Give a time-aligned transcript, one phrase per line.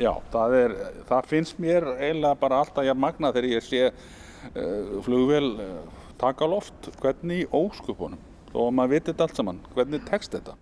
[0.00, 0.74] Já, það, er,
[1.10, 5.74] það finnst mér eiginlega bara alltaf ég magna þegar ég sé uh, flugvél uh,
[6.16, 8.16] taka loft, hvernig í óskupunum
[8.56, 10.56] og maður viti þetta allt saman, hvernig tekst þetta?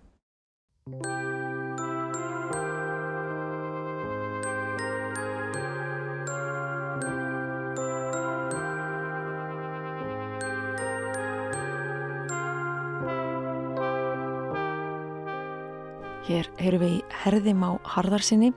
[16.27, 18.51] Hér heyrum við í herðim á harðarsinni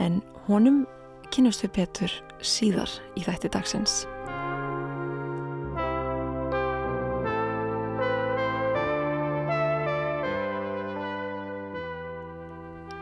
[0.00, 0.82] en honum
[1.30, 4.02] kynast við Petur síðar í þætti dagsins.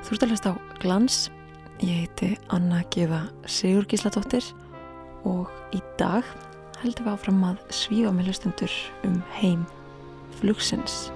[0.08, 1.16] Þú ert að hlusta á Glans,
[1.84, 4.46] ég heiti Anna Gíða Sigur Gísladóttir
[5.28, 6.24] og í dag
[6.80, 9.66] heldum við áfram að svífa með hlustundur um heim
[10.40, 11.08] flugsins.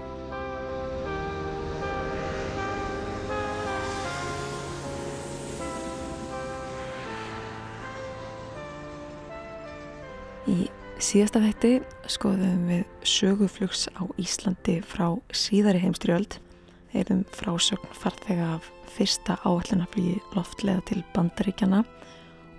[11.02, 11.70] Síðasta þætti
[12.10, 16.36] skoðum við söguflugs á Íslandi frá síðari heimstyrjöld
[16.94, 21.80] eðum frásögn farþega af fyrsta áallunaflýji loftlega til bandaríkjana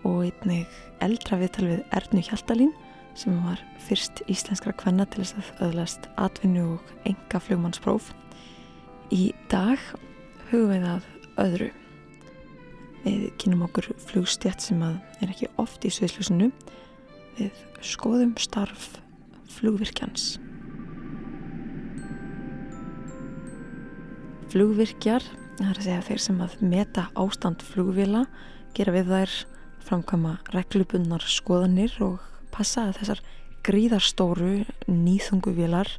[0.03, 2.75] og einnig eldra viðtal við Ernu Hjaltalín
[3.15, 8.11] sem var fyrst íslenskra kvenna til þess að öðlast atvinnu og enga flugmannspróf.
[9.13, 9.79] Í dag
[10.51, 11.11] hugum við að
[11.47, 11.73] öðru.
[13.07, 16.51] Við kynum okkur flugstjætt sem er ekki oft í sviðsljósinu
[17.37, 18.93] við skoðum starf
[19.53, 20.37] flugvirkjans.
[24.53, 25.25] Flugvirkjar,
[25.57, 28.25] það er að segja þeir sem að meta ástand flugvila,
[28.77, 29.37] gera við þær
[29.83, 32.19] framkvæma reglubunnar skoðanir og
[32.53, 33.23] passa að þessar
[33.63, 34.55] gríðarstóru
[34.91, 35.89] nýþunguvilar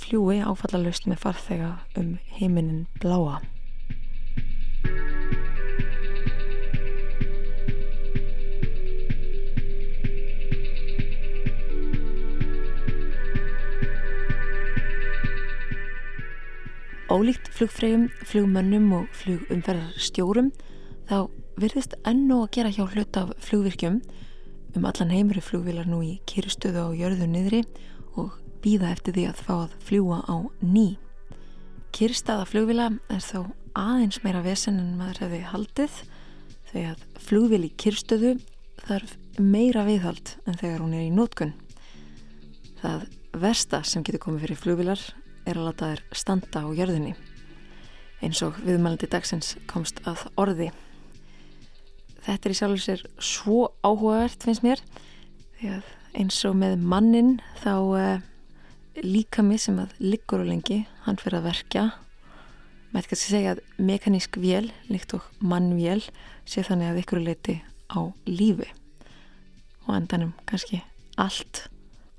[0.00, 3.40] fljúi áfallalust með farþega um heiminin bláa.
[17.14, 20.48] Ólíkt flugfreyjum, flugmönnum og flugumferðarstjórum
[21.06, 21.28] þá
[21.62, 24.00] virðist ennu að gera hjá hlut af flugvirkjum
[24.74, 27.62] um allan heimri flugvilar nú í kyrstöðu á jörðu niðri
[28.18, 30.36] og býða eftir því að fá að fljúa á
[30.66, 30.86] ný.
[31.94, 33.46] Kyrstaða flugvila er þó
[33.78, 36.04] aðeins meira vesen en maður hefði haldið
[36.72, 38.38] þegar flugvil í kyrstöðu
[38.88, 41.54] þarf meira viðhald en þegar hún er í nótkunn.
[42.82, 43.06] Það
[43.38, 45.12] versta sem getur komið fyrir flugvilar
[45.44, 47.14] er að lata þær standa á jörðinni.
[48.24, 50.70] Eins og viðmælandi dagsins komst að orði.
[52.24, 54.80] Þetta er í sjálfur sér svo áhugavert finnst mér
[55.58, 58.22] því að eins og með mannin þá uh,
[59.04, 61.84] líka mig sem að liggur og lengi hann fyrir að verka
[62.94, 66.04] maður kannski segja að mekanísk vél líkt og mannvél
[66.46, 67.56] sé þannig að ykkur leiti
[67.90, 68.00] á
[68.30, 68.68] lífi.
[69.84, 70.80] Og endanum kannski
[71.20, 71.66] allt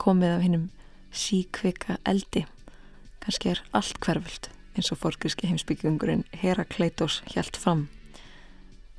[0.02, 0.68] komið af hinnum
[1.16, 2.44] síkvika eldi
[3.26, 7.88] kannski er allt hverfult eins og fórkriski heimsbyggingurinn Herakleitos hjælt fram.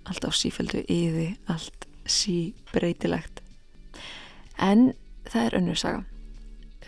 [0.06, 3.42] Allt á sífældu yði allt síbreytilegt.
[4.58, 4.94] En
[5.28, 6.04] það er önnur saga.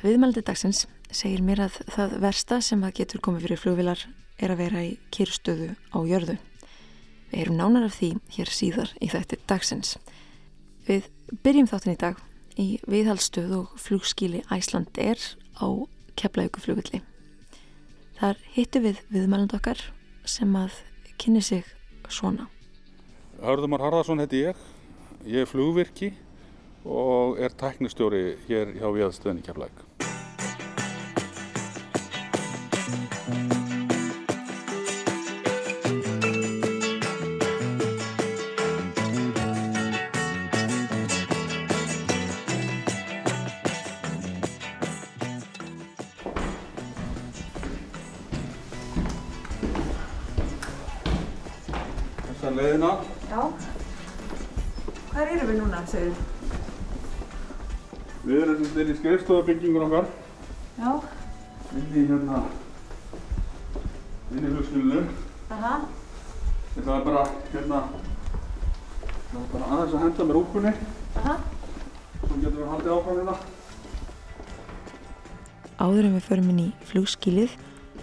[0.02, 4.04] Viðmældi dagsins segir mér að það versta sem að getur komið fyrir flugvilar
[4.38, 6.38] er að vera í kyrstöðu á jörðu.
[7.28, 9.96] Við erum nánar af því hér síðar í þætti dagsins.
[10.88, 11.10] Við
[11.44, 12.24] byrjum þáttin í dag
[12.58, 15.20] í viðhaldstöð og flugskíli Æsland er
[15.60, 15.68] á
[16.18, 17.02] keflauguflugvilli
[18.18, 19.78] Þar hittu við viðmæland okkar
[20.26, 20.74] sem að
[21.22, 21.66] kynni sig
[22.10, 22.48] svona.
[23.38, 24.64] Hörðumar Harðarsson heiti ég.
[25.22, 26.10] Ég er flugvirki
[26.88, 29.46] og er tæknistjóri hér hjá viðstöðinni
[55.92, 56.14] segir
[58.28, 60.08] Við erum inn í skrifstofabyggingur okkar.
[60.76, 60.90] Já.
[61.78, 62.40] Inn í hérna,
[64.34, 65.04] inn í flugskilinu.
[65.54, 65.76] Aha.
[66.74, 67.78] Þetta var bara hérna,
[69.30, 70.74] það var bara aðeins að henda með rúkunni.
[71.22, 71.38] Aha.
[72.18, 73.38] Svo getum við haldið áfram hérna.
[75.78, 77.56] Áður en við förum inn í flugskílið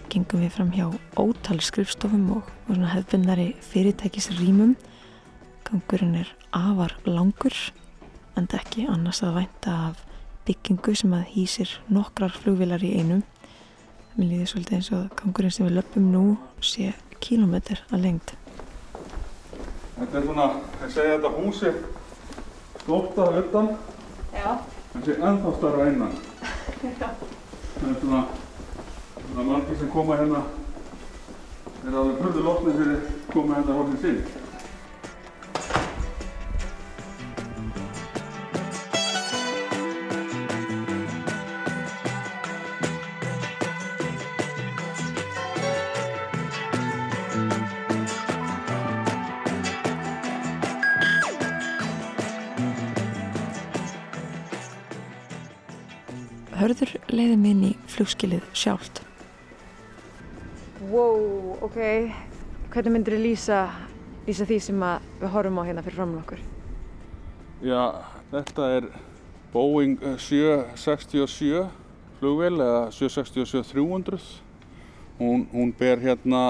[0.09, 0.87] gengum við fram hjá
[1.19, 4.73] ótal skrifstofum og, og svona hefðbundari fyrirtækisrýmum.
[5.67, 7.55] Gangurinn er afar langur
[8.39, 10.03] en ekki annars að vænta af
[10.47, 13.23] byggingu sem að hýsir nokkrar flugvilar í einum.
[14.15, 16.23] Mér líði svolítið eins og gangurinn sem við löpum nú
[16.63, 16.93] sé
[17.23, 18.35] kílometr að lengd.
[19.95, 20.47] Þetta er svona,
[20.83, 21.73] ég segi þetta húsi
[22.83, 23.69] stórt að utan,
[24.35, 24.49] Já.
[24.95, 26.17] en sé ennþá starra innan.
[27.75, 28.23] Það er svona,
[29.19, 30.43] svona margir sem koma hérna,
[31.85, 34.44] er alveg hurðu lóknir fyrir koma hérna hófinn sín.
[57.95, 59.01] Flugskilið sjálft.
[60.91, 61.79] Wow, ok.
[62.73, 63.59] Hvernig myndir þið lýsa,
[64.27, 66.41] lýsa því sem að við horfum á hérna fyrir framann okkur?
[67.65, 67.81] Já,
[68.33, 68.89] þetta er
[69.53, 71.65] Boeing eh, 767
[72.19, 74.19] flugvél eða 767-300.
[75.19, 76.41] Hún, hún ber hérna,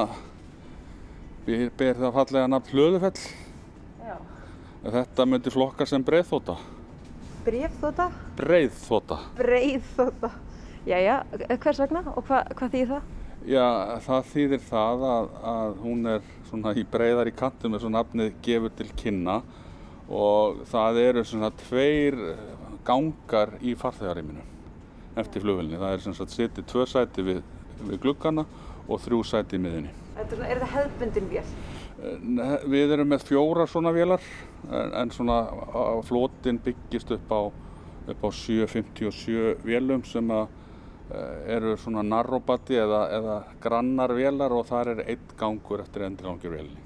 [1.45, 3.27] ber, ber það fallega nafn Hlöðufell.
[4.01, 4.15] Já.
[4.85, 6.57] Þetta myndi flokka sem breiðþóta.
[7.45, 8.09] Bréfþóta?
[8.39, 9.19] Breiðþóta.
[9.37, 10.31] Breiðþóta.
[10.85, 13.05] Jæja, hvers vegna og hva, hvað þýðir það?
[13.49, 13.67] Já,
[14.05, 18.35] það þýðir það að, að hún er svona í breiðar í kantum eins og nafnið
[18.45, 19.39] gefur til kynna
[20.05, 22.19] og það eru svona tveir
[22.85, 24.43] gangar í farþegaríminu
[25.17, 25.79] eftir flugvelni.
[25.81, 27.39] Það er sem sagt setið tvö sæti við,
[27.87, 28.43] við gluggana
[28.85, 29.93] og þrjú sæti í miðunni.
[30.19, 31.47] Er þetta hefðbundin vél?
[32.21, 34.21] Nei, Við erum með fjóra svona vélar
[34.69, 35.39] en, en svona
[36.05, 37.41] flotinn byggist upp á,
[38.13, 40.61] upp á 757 vélum sem að eh,
[41.11, 46.81] eru svona narrobati eða, eða grannar vélar og þar er einn gangur eftir endurgangur vélinni.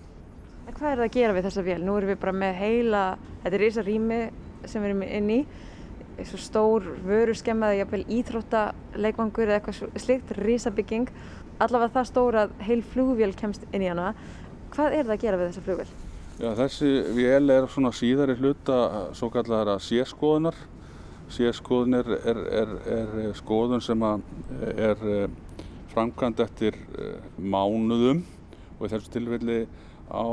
[0.67, 1.79] En hvað er það að gera við þessa vél?
[1.85, 3.03] Nú erum við bara með heila,
[3.43, 4.19] þetta er risa rými
[4.69, 5.39] sem við erum inn í,
[6.27, 11.07] svo stór vöru skemmaði, jafnvel íþróttaleikvangur eða eitthvað svo- slíkt, risa bygging.
[11.59, 14.11] Allavega það stór að heil flugvél kemst inn í hana.
[14.75, 15.87] Hvað er það að gera við þessa flugvél?
[16.39, 18.77] Já, þessi vél er svona síðari hluta
[19.17, 20.55] svo kallara sérskoðunar.
[21.29, 22.73] Sérskoðun er, er, er,
[23.25, 25.27] er skoðun sem er eh,
[25.93, 28.23] framkvæmd eftir eh, mánuðum
[28.79, 29.59] og í þessu tilfelli
[30.09, 30.25] á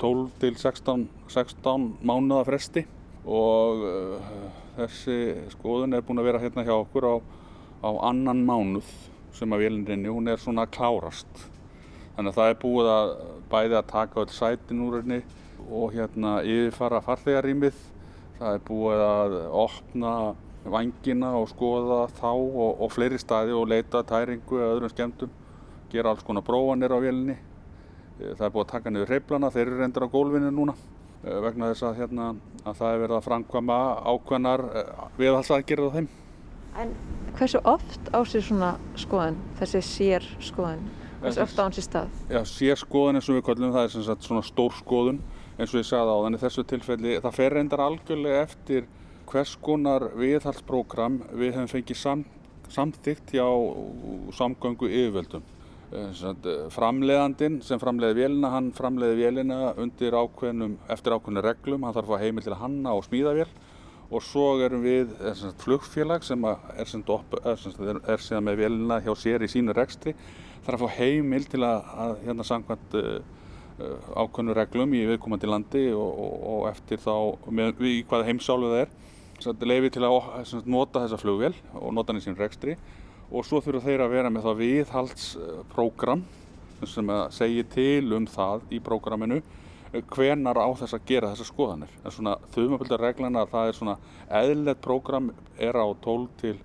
[0.00, 2.86] 12 til 16, 16 mánuða fresti
[3.28, 4.30] og uh,
[4.78, 5.16] þessi
[5.52, 7.14] skoðun er búin að vera hérna hjá okkur á,
[7.84, 8.88] á annan mánuð
[9.36, 11.44] sem að vélinn rinni, hún er svona klárast.
[12.16, 13.12] Þannig að það er búið að
[13.52, 15.20] bæði að taka öll sætin úr henni
[15.68, 17.76] og hérna yfirfara farþegarýmið.
[18.40, 20.10] Það er búið að opna
[20.64, 25.32] vangina og skoða þá og, og fleiri staði og leita tæringu eða öðrum skemmtum.
[25.92, 27.36] Gera alls konar prófanir á vélinni.
[28.20, 30.74] Eh, Það er búið að taka niður hreiflana, þeir eru reyndir á gólfinu núna
[31.24, 32.30] eh, vegna þess að, hérna,
[32.64, 33.78] að það er verið að framkvæma
[34.14, 34.64] ákveðnar
[35.20, 36.08] viðhalsaðgerið á þeim.
[36.80, 36.94] En
[37.36, 40.88] hversu oft á sér svona skoðun, þessi sér skoðun?
[41.20, 42.16] Hversu oft á hann sér stað?
[42.32, 45.20] Já, sérskoðun eins og við kallum það er sem sagt svona stór skoðun
[45.60, 48.88] eins og ég sagði á þannig þessu tilfelli það fer reyndar algjörlega eftir
[49.30, 52.24] hvers konar viðhaldsprógram við hefum fengið sam,
[52.72, 53.46] samþygt hjá
[54.34, 55.44] samgöngu yfirvöldum.
[55.90, 62.14] Eh, sem eh, framleiði vélina, hann framleiði vélina undir ákveðnum, eftir ákveðnum reglum, hann þarf
[62.14, 63.48] að heimil til að hanna og smíða vél
[64.10, 68.48] og svo erum við sem sagt, flugfélag sem er, op- er, sagt, er, er síðan
[68.48, 70.16] með vélina hjá sér í sínu rekstri
[70.66, 73.20] þarf að heimil til að, að hérna samkvæmt uh,
[74.14, 77.14] ákveðnu reglum í viðkomandi landi og, og, og eftir þá
[77.50, 78.82] með, í hvaða heimsálfu það
[79.54, 82.76] er leifi til að sem nota þessa flugvél og nota hann í sín rekstri
[83.30, 86.24] og svo þurfa þeir að vera með þá viðhaldsprógram
[86.88, 89.40] sem að segja til um það í prógraminu
[89.90, 91.94] hvenar á þess að gera þessar skoðanir.
[92.04, 93.96] En svona þumabildar reglana að það er svona
[94.40, 96.56] eðlilegt prógram er á 12 til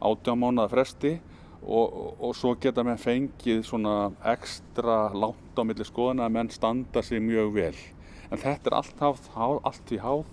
[0.00, 1.14] 18 mánuða fresti
[1.64, 7.02] og, og, svo geta menn fengið svona ekstra langt á milli skoðana að menn standa
[7.02, 7.76] sig mjög vel.
[8.30, 10.24] En þetta er allt, háð, háð, allt í háð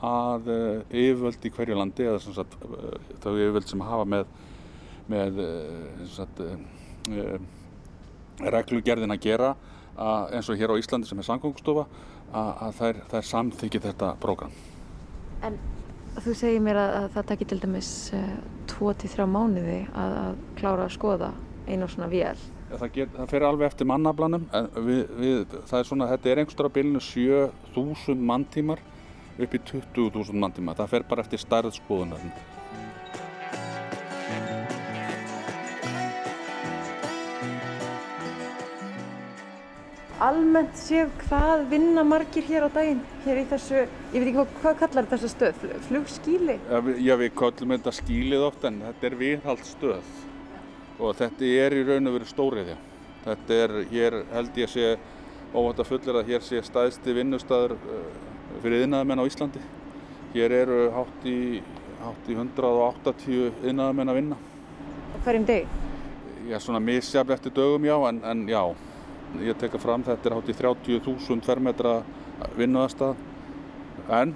[0.00, 4.30] að uh, yfirvöld í hverju landi eða sagt, uh, þau yfirvöld sem hafa með,
[5.10, 5.42] með
[5.98, 6.40] sem sagt,
[8.40, 9.50] reglugerðin að gera
[9.96, 11.84] að, eins og hér á Íslandi sem er samgöngustofa
[12.30, 14.54] að, að þær, þær samþykja þetta prógram.
[15.44, 15.58] En
[16.18, 17.90] þú segir mér að, að það takir til dæmis
[18.70, 21.30] 2-3 mánuði að, að klára að skoða
[21.68, 22.36] einu svona vél.
[22.70, 24.46] Það, get, það fer alveg eftir mannablanum
[24.86, 28.82] við, við, það er svona, þetta er einhverstara bylnu 7.000 manntímar
[29.40, 30.76] upp í 20.000 manntíma.
[30.78, 31.74] Það fer bara eftir stærð
[40.20, 43.78] Almennt séu hvað vinna margir hér á daginn, hér í þessu,
[44.12, 46.56] ég veit ekki hvað, hvað kallar þessa stöð, Fl- flugskýli?
[47.00, 50.10] Já, við, köllum þetta skýlið oft en þetta er viðhaldsstöð
[51.00, 52.76] og þetta er í raun og veru stóriðja.
[53.24, 54.90] Þetta er, hér held ég sé
[55.54, 58.04] óvænt að fullir að hér sé staðsti vinnustæður uh,
[58.60, 59.64] fyrir yðnaðamenn á Íslandi.
[60.34, 61.38] Hér eru hátt í,
[62.04, 64.40] hátt í 180 yðnaðamenn að vinna.
[65.24, 65.72] Hverjum deg?
[66.50, 68.62] Já, svona misjafn eftir dögum já, en, en já,
[69.38, 72.00] ég tekka fram þetta er hátt í 30.000 fermetra
[72.58, 73.18] vinnuðastað.
[74.10, 74.34] En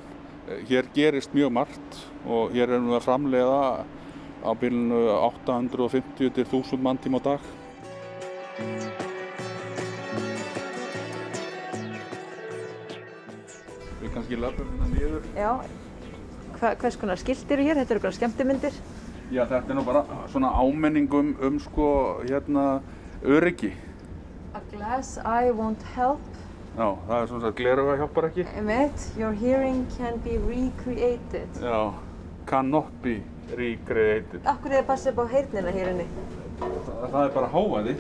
[0.49, 3.61] eh, hér gerist mjög margt og hér erum við að framlega
[4.45, 7.47] á bílunu 850 til 1000 manntíma á dag.
[14.03, 15.25] Við kannski löpum hérna niður.
[15.35, 15.51] Já.
[16.61, 17.81] Hva, hvers konar skilt eru hér?
[17.81, 18.77] Þetta eru eitthvað skemmtimyndir.
[19.33, 21.89] Já, þetta er nú bara svona ámenningum um sko
[22.23, 22.83] hérna
[23.25, 23.73] öryggi.
[24.55, 26.21] A glass eye won't help.
[26.79, 28.45] Já, það er svona að gleruga hjálpar ekki.
[28.61, 31.49] Emmett, your hearing can be recreated.
[31.63, 31.81] Já,
[32.51, 33.17] cannot be
[33.59, 34.41] recreated.
[34.47, 36.07] Akkur er það passið upp á heyrnina hér inni?
[36.61, 37.95] Það, það er bara hávaði.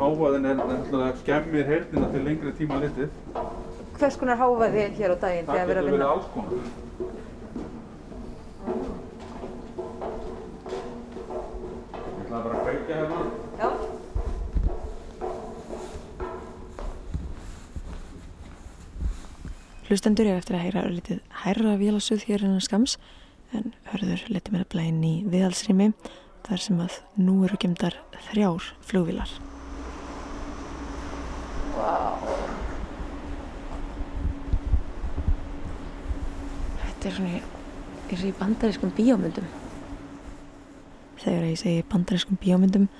[0.00, 3.10] Hávaðin er náttúrulega skemmir heyrnina til lengri tíma litið.
[3.96, 6.12] Hvers konar hávaði er hér á daginn Það þegar við erum getur að verið vinna?
[6.12, 6.52] alls konar.
[11.96, 13.20] Ég ætla bara að kveikja hérna.
[19.86, 22.96] Hlustendur er eftir að heyra örlítið hærra vélasöð hér innan skams
[23.54, 25.92] en hörður leti mér að blæn í viðhalsrými
[26.48, 27.94] þar sem að nú eru gemdar
[28.26, 29.30] þrjár flugvílar.
[36.82, 39.46] Þetta er svona í bandarískum bíómyndum.
[41.22, 42.90] Þegar ég segi bandarískum bíómyndum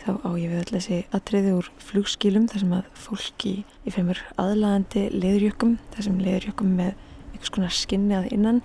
[0.00, 3.52] þá á ég við öll þessi atriði úr flugskílum þar sem að fólki
[3.84, 6.94] í fremur aðlaðandi leðurjökkum, þar sem leðurjökkum með
[7.30, 8.62] einhvers konar skinni að innan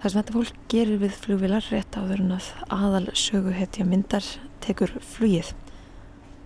[0.00, 4.26] þar sem þetta fólk gerir við flugvilar rétt áður en að aðal söguhetja myndar
[4.64, 5.54] tekur flugið.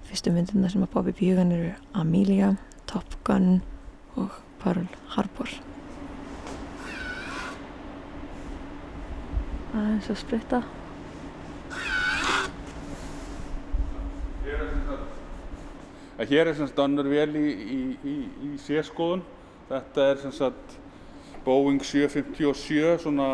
[0.09, 2.55] Fyrstu myndina sem að í hugan eru Amelia,
[2.87, 3.61] Top Gun
[4.17, 5.51] og Pearl Harbor.
[9.75, 10.65] Aðeins að spritta.
[16.19, 18.17] Að hér er sem sagt önnur vél í, í, í,
[18.49, 19.23] í sérskoðun.
[19.69, 20.79] Þetta er sem sagt
[21.45, 23.29] Boeing 757, svona,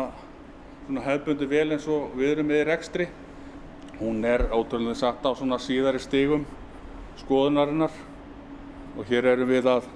[0.85, 3.07] svona hefðbundi vél eins og við erum með í rekstri.
[3.97, 6.45] Hún er ótrúlega satt á svona síðari stigum
[7.21, 7.93] skoðunarinnar
[8.95, 9.87] og hér erum við að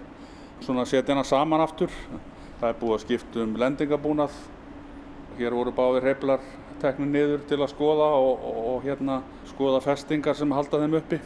[0.63, 1.91] svona setja hana saman aftur.
[2.59, 4.39] Það er búið að skipta um lendingabúnað.
[5.39, 6.41] Hér voru báðir heflar
[6.81, 9.19] teknir niður til að skoða og, og, og hérna
[9.51, 11.19] skoða festingar sem halda þeim uppi.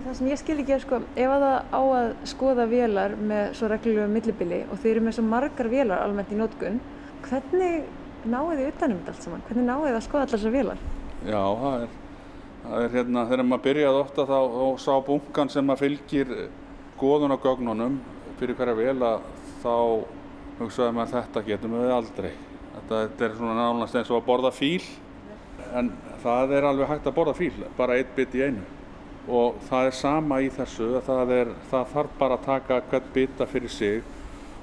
[0.00, 3.50] Það sem ég skil ekki er sko, ef að það á að skoða vélar með
[3.58, 6.78] svo reglulegu millibili og þeir eru með svo margar vélar almennt í nótkunn,
[7.26, 7.84] hvernig
[8.30, 9.44] náðu þið utanum þetta allt saman?
[9.48, 10.80] Hvernig náðu þið að skoða allar þessar vélar?
[11.26, 11.92] Já, það er,
[12.64, 16.34] það er hérna, þegar maður byrjaði ofta þá, þá sá bunkan sem maður fylgir
[16.96, 18.00] skoðun á gögnunum
[18.40, 19.28] fyrir hverja vel að
[19.60, 19.76] þá
[20.62, 22.32] hugsaði maður þetta getum við aldrei.
[22.74, 24.82] Þetta, þetta er svona nánast eins og að borða fíl,
[25.76, 28.68] en það er alveg hægt að borða fíl, bara eitt bit í einu.
[29.28, 33.12] Og það er sama í þessu, að það, er, það þarf bara að taka hvern
[33.14, 34.00] bita fyrir sig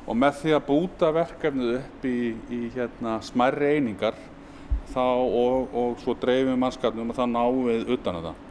[0.08, 2.18] og með því að búta verkefnið upp í,
[2.56, 4.18] í hérna, smærri einingar
[4.94, 8.44] þá og, og svo dreifum mannskapnum og þá náum við utan að það.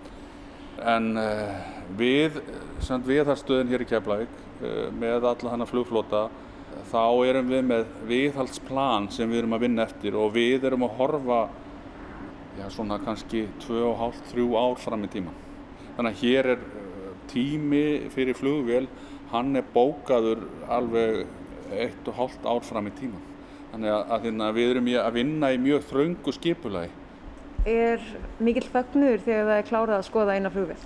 [0.96, 1.54] En uh,
[1.96, 2.36] við,
[2.84, 6.26] sem viðhaldstöðin hér í Keflavík, uh, með alla hana flugflota,
[6.90, 10.94] þá erum við með viðhaldsplan sem við erum að vinna eftir og við erum að
[11.00, 11.40] horfa,
[12.60, 15.45] já svona kannski 2,5-3 ár fram í tíman.
[15.96, 18.84] Þannig að hér er uh, tími fyrir flugvél,
[19.32, 21.24] hann er bókaður alveg
[21.72, 23.24] 1,5 ár fram í tíman.
[23.72, 26.92] Þannig að, að, að við erum að vinna í mjög þröngu skipulagi.
[27.66, 28.02] Er
[28.38, 30.78] mikill fögnuður þegar það er klárað að skoða eina flugvél?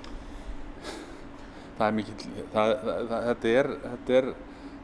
[1.76, 4.30] Það er mikill, það, það, þetta er, þetta er,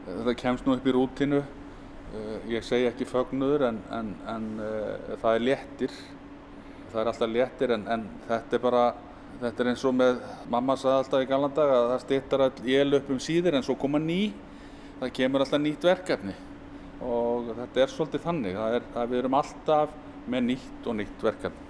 [0.07, 1.41] þetta kemst nú upp í rútinu.
[2.07, 5.97] Uh, ég segi ekki fögnuður en, en, en uh, það er léttir.
[6.91, 8.85] Það er alltaf léttir en, en þetta er bara,
[9.41, 10.19] þetta er eins og með,
[10.51, 13.65] mamma sagði alltaf í gallan dag að það stýttar all él upp um síður en
[13.65, 14.21] svo koma ný.
[14.97, 16.33] Það kemur alltaf nýtt verkefni
[17.05, 18.57] og þetta er svolítið þannig.
[18.57, 19.95] Það er, það við erum alltaf
[20.27, 21.66] með nýtt og nýtt verkefni.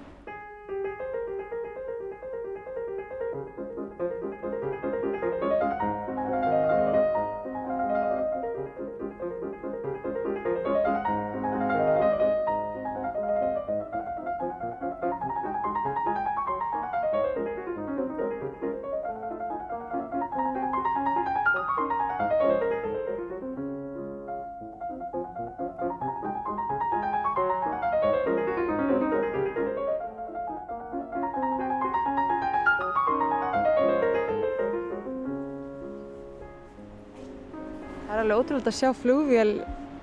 [38.28, 39.52] Alveg ótrúlega að sjá flugvél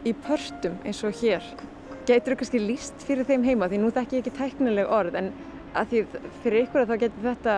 [0.05, 1.45] í pörtum eins og hér.
[2.09, 5.33] Gætur þú kannski líst fyrir þeim heima því nú þekk ég ekki tæknileg orð en
[5.75, 6.03] að því
[6.45, 7.57] fyrir ykkur að þá getur þetta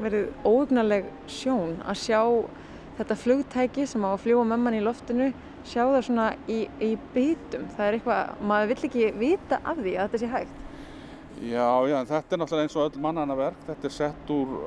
[0.00, 2.20] verið óugnaleg sjón að sjá
[2.98, 5.30] þetta flugtæki sem á að fljúa með mann í loftinu
[5.66, 7.68] sjá það svona í, í bytum.
[7.76, 10.58] Það er eitthvað, maður vill ekki vita af því að þetta sé hægt.
[11.40, 13.62] Já, já, þetta er náttúrulega eins og öll mannana verk.
[13.68, 14.58] Þetta er sett úr,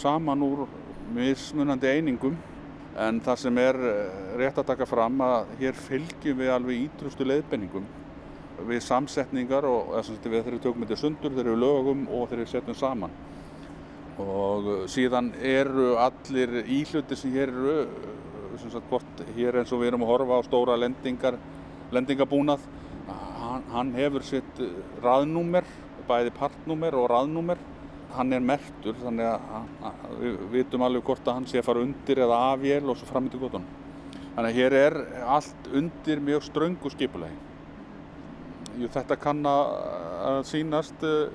[0.00, 0.64] saman úr
[1.12, 2.38] mismunandi einingum
[3.00, 7.26] en það sem er eh, rétt að taka fram að hér fylgjum við alveg ítrustu
[7.26, 7.86] leiðbenningum
[8.68, 12.76] við samsetningar og þess að við þeirri tökum þetta sundur, þeirri lögum og þeirri setjum
[12.78, 13.14] saman.
[14.22, 17.76] Og síðan eru allir íhluti sem hér eru
[18.60, 21.38] sem sagt hvort hér eins og við erum að horfa á stóra lendingar
[21.92, 22.64] lendingabúnað
[23.08, 24.60] hann, hann hefur sitt
[25.02, 25.66] raðnúmer
[26.08, 27.60] bæði partnúmer og raðnúmer
[28.16, 32.20] hann er mertur þannig að, við vitum alveg hvort að hann sé að fara undir
[32.24, 33.70] eða afél og svo fram í gotunum.
[34.32, 34.98] Þannig að hér er
[35.36, 37.38] allt undir mjög ströngu skipulegi.
[38.92, 41.32] Þetta kann að sínast uh,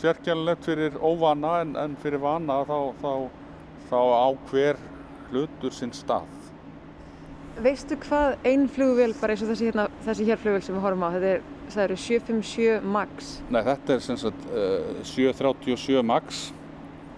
[0.00, 3.12] sérkjænlegt fyrir óvana en, en fyrir vana þá, þá,
[3.88, 4.80] þá á hver
[5.30, 6.28] hlutur sinn stað.
[7.64, 11.06] Veistu hvað einn flugvél, bara eins og þessi, hérna, þessi hér flugvél sem við horfum
[11.06, 13.30] á, þetta er, það eru 757 MAX.
[13.52, 16.42] Nei, þetta er sem sagt uh, 737 MAX.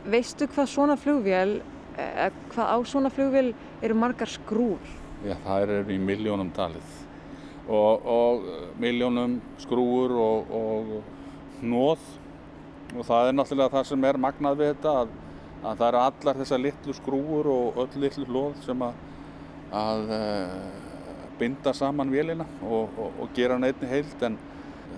[0.07, 1.57] Veistu hvað svona flugvél,
[1.99, 3.51] eh, hvað á svona flugvél
[3.83, 4.95] eru margar skrúr?
[5.27, 6.95] Já, það eru í miljónum talið
[7.67, 8.45] og, og
[8.79, 10.93] miljónum skrúur og, og
[11.63, 12.05] hnóð
[12.95, 15.15] og það er náttúrulega það sem er magnað við þetta að,
[15.63, 19.01] að það eru allar þessar litlu skrúur og öll litlu hlóð sem að,
[19.83, 20.86] að uh,
[21.41, 24.39] binda saman vélina og, og, og gera hann einni heilt en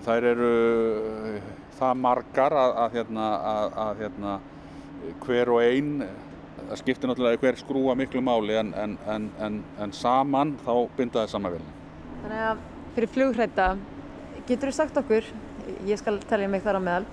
[0.07, 0.53] þær eru
[1.79, 3.27] það margar að, að hérna,
[3.99, 4.39] hérna,
[5.25, 5.93] hver og einn
[6.69, 11.33] það skiptir náttúrulega hver skrúa miklu máli en, en, en, en saman þá binda það
[11.35, 11.77] saman vélina.
[12.25, 12.67] Þannig að
[12.97, 13.69] fyrir flughrætta
[14.49, 15.31] getur þú sagt okkur,
[15.87, 17.07] ég skal tellja mig þar á meðal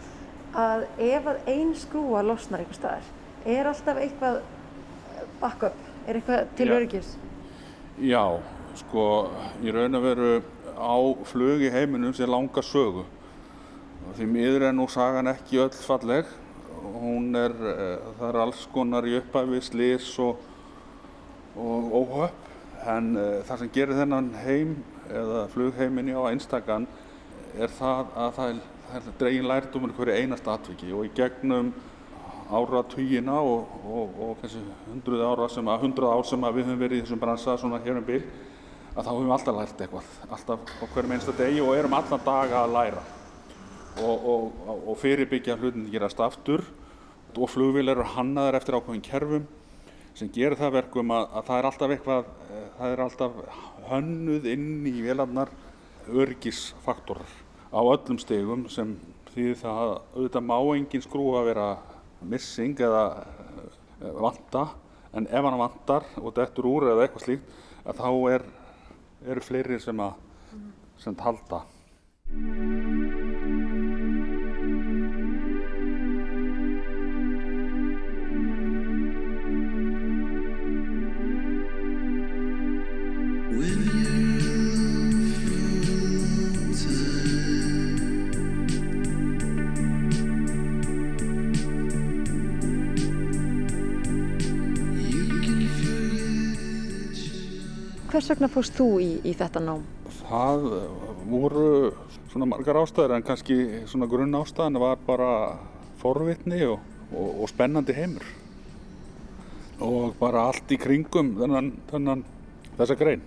[0.56, 3.08] að ef að ein skrúa losnar einhver staðar,
[3.46, 4.42] er alltaf eitthvað
[5.42, 7.16] backup, er eitthvað til öryggis?
[8.00, 8.24] Já,
[8.80, 9.06] sko,
[9.64, 10.32] ég raun að veru
[10.76, 10.96] á
[11.28, 13.06] flug í heiminum sem langar sögu.
[14.16, 16.28] Því miður er nú sagan ekki öll falleg.
[16.96, 20.44] Hún er, eh, það er alls konar í upphæfi, slís og,
[21.56, 22.42] og óhöpp.
[22.86, 24.76] En uh, það sem gerir þennan heim,
[25.10, 26.86] eða flugheiminni á einstakann,
[27.58, 28.60] er það að það er
[28.92, 31.72] það er dregin lærdumur hverju einast atviki og í gegnum
[32.54, 34.62] áratugina og, og, og kannski
[34.92, 37.82] hundruð ára sem að hundruð ár sem að við höfum verið í þessum bransa svona
[37.86, 38.22] hér um bil
[38.96, 42.26] að þá höfum við alltaf lært eitthvað alltaf á hverjum einsta degi og erum allan
[42.26, 43.04] daga að læra.
[44.06, 44.26] Og,
[44.76, 46.66] og fyrirbyggja hlutin gerast aftur
[47.36, 49.46] og flugvil eru hannaðar eftir ákveðin kerfum
[50.16, 53.40] sem gerir það verkum að, að það er alltaf eitthvað eh, það er alltaf
[53.90, 55.52] hönnuð inn í velarnar
[56.08, 57.32] örgisfaktorar
[57.76, 58.96] á öllum stegum sem
[59.34, 61.70] því það auðvitað má engin skrúa vera
[62.24, 64.70] missing eða eh, vanta.
[65.16, 67.52] En ef hann vantar og dettur úr eða eitthvað slíkt
[67.88, 68.44] að þá er,
[69.26, 70.18] eru fleiri sem að
[71.02, 71.66] sem halda.
[98.26, 99.82] Hvers vegna fórst þú í, í þetta nám?
[100.26, 100.64] Það
[101.30, 101.66] voru
[102.32, 105.28] svona margar ástæður en kannski svona grunn ástæðan var bara
[106.02, 106.80] forvitni og,
[107.12, 108.26] og, og spennandi heimur
[109.78, 112.26] og bara allt í kringum þennan, þennan
[112.80, 113.22] þessa grein.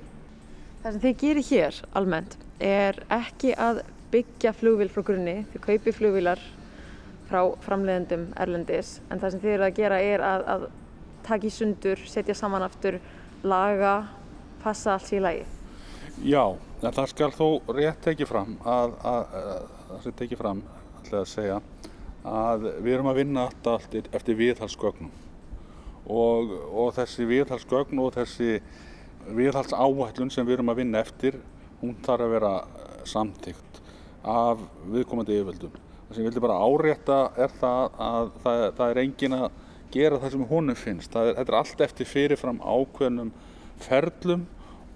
[0.82, 5.94] Það sem þið gerir hér almennt er ekki að byggja flugvil frá grunni, þið kaupi
[5.94, 6.42] flugvilar
[7.30, 10.70] frá framleiðendum erlendis en það sem þið eru að gera er að, að
[11.30, 12.98] taka í sundur, setja saman aftur,
[13.46, 14.00] laga
[14.62, 15.44] passa allt í lagi?
[16.26, 16.42] Já,
[16.82, 19.38] en það skal þó rétt tekið fram að, að,
[19.94, 20.62] að tekið fram,
[21.12, 21.60] að segja
[22.82, 25.12] við erum að vinna allt eftir viðhalsgögnum
[26.08, 28.58] og, og þessi viðhalsgögn og þessi
[29.36, 31.38] viðhalsáætlun sem við erum að vinna eftir
[31.82, 32.52] hún þarf að vera
[33.08, 33.82] samtíkt
[34.28, 35.76] af viðkomandi yfirvöldum.
[36.08, 39.46] Það sem ég vildi bara árétta er það að það, það er engin að
[39.92, 41.16] gera það sem honum finnst.
[41.16, 43.32] Er, þetta er allt eftir fyrirfram ákveðnum
[43.82, 44.46] ferlum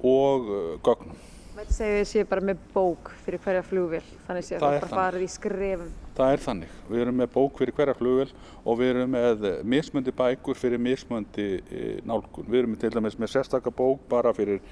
[0.02, 1.20] og uh, gögnum.
[1.52, 5.24] Mætti segja þið séu bara með bók fyrir hverja flugvél, þannig séu það bara farið
[5.24, 5.90] í skrefum.
[6.16, 6.70] Það er þannig.
[6.88, 8.32] Við erum með bók fyrir hverja flugvél
[8.64, 12.48] og við erum með mismöndi bækur fyrir mismöndi e, nálgun.
[12.48, 14.62] Við erum til dæmis með sérstakka bók bara fyrir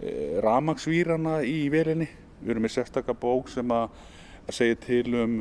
[0.00, 2.08] e, ramagsvýrana í velinni.
[2.40, 4.00] Við erum með sérstakka bók sem að,
[4.52, 5.38] segja til um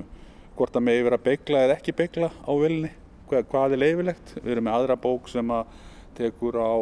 [0.59, 2.91] hvort að megi vera beigla eða ekki beigla á velinni,
[3.31, 4.37] hvað, hvað er leifilegt.
[4.43, 5.73] Við erum með aðra bók sem að
[6.17, 6.73] tekur á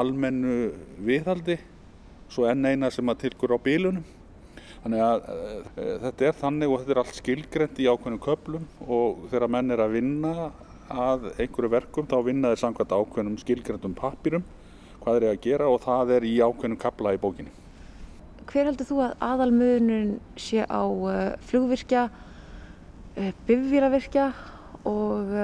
[0.00, 0.72] almennu
[1.06, 1.56] viðhaldi,
[2.32, 4.04] svo enn eina sem að tilkur á bílunum.
[4.82, 9.24] Þannig að e, þetta er þannig og þetta er allt skilgrend í ákveðnum köplum og
[9.32, 10.34] þegar menn er að vinna
[10.86, 14.44] að einhverju verkum þá vinna þeir samkvæmt ákveðnum skilgrendum pappirum
[15.02, 17.54] hvað er að gera og það er í ákveðnum kapla í bókinni.
[18.46, 22.04] Hver heldur þú að aðalmöðunum sé á uh, flugvirkja,
[23.48, 24.28] bifvíravirkja
[24.86, 25.34] og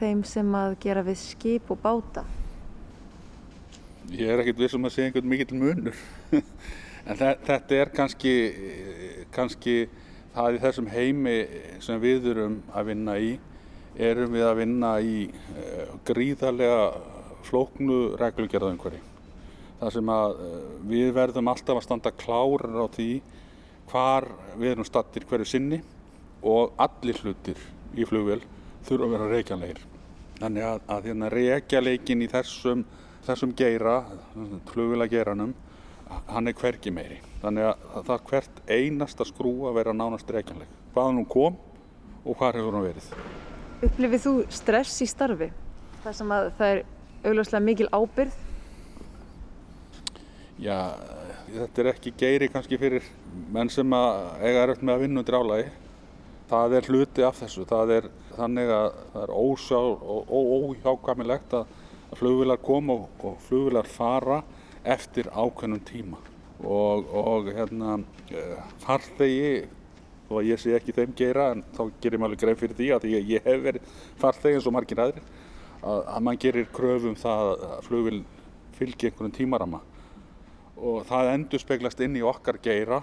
[0.00, 2.26] þeim sem að gera við skip og báta?
[4.08, 5.98] Ég er ekkert viss um að segja einhvern mikill munur.
[7.08, 8.34] en þetta er kannski,
[9.34, 9.76] kannski
[10.32, 11.36] það í þessum heimi
[11.84, 13.36] sem við erum að vinna í
[13.98, 16.82] erum við að vinna í uh, gríðarlega
[17.48, 19.00] flóknu reglugjörðumhverfi.
[19.80, 23.10] Það sem að uh, við verðum alltaf að standa klárar á því
[23.90, 25.80] hvar við erum stattir hverju sinni
[26.46, 27.60] og allir hlutir
[27.98, 28.40] í flugvél
[28.86, 29.82] þurfa að vera reykjanleir.
[30.38, 32.84] Þannig að, að hérna, reykjaleikin í þessum,
[33.28, 34.00] þessum geira,
[34.72, 35.54] flugvélageranum,
[36.28, 37.20] hann er hvergi meiri.
[37.42, 40.70] Þannig að það er hvert einasta skrú að vera nánast reykjanleik.
[40.94, 41.58] Hvaðan hún kom
[42.24, 43.10] og hvað hefur hún verið.
[43.78, 45.50] Upplifið þú stress í starfi?
[46.02, 46.84] Það sem að það er
[47.28, 48.38] augljóslega mikil ábyrð?
[50.58, 50.78] Já,
[51.52, 53.04] þetta er ekki geiri kannski fyrir
[53.54, 55.68] menn sem að eiga eröft með að vinna undir álagi.
[56.48, 57.66] Það er hluti af þessu.
[57.68, 61.76] Það er þannig að það er ósjá og óhjákamilegt að,
[62.08, 64.42] að flugvilar koma og, og flugvilar fara
[64.88, 66.20] eftir ákveðnum tíma.
[66.58, 68.00] Og, og hérna,
[68.34, 69.50] eh, farþegi
[70.28, 73.28] og ég sé ekki þeim gera en þá gerir maður grein fyrir því að ég,
[73.36, 75.28] ég hef verið farþeg eins og margir aðrir
[75.80, 78.18] að, að mann gerir kröfum um það að flugvil
[78.78, 79.80] fylgi einhvern tímarama
[80.78, 83.00] og það endur speglast inn í okkar geira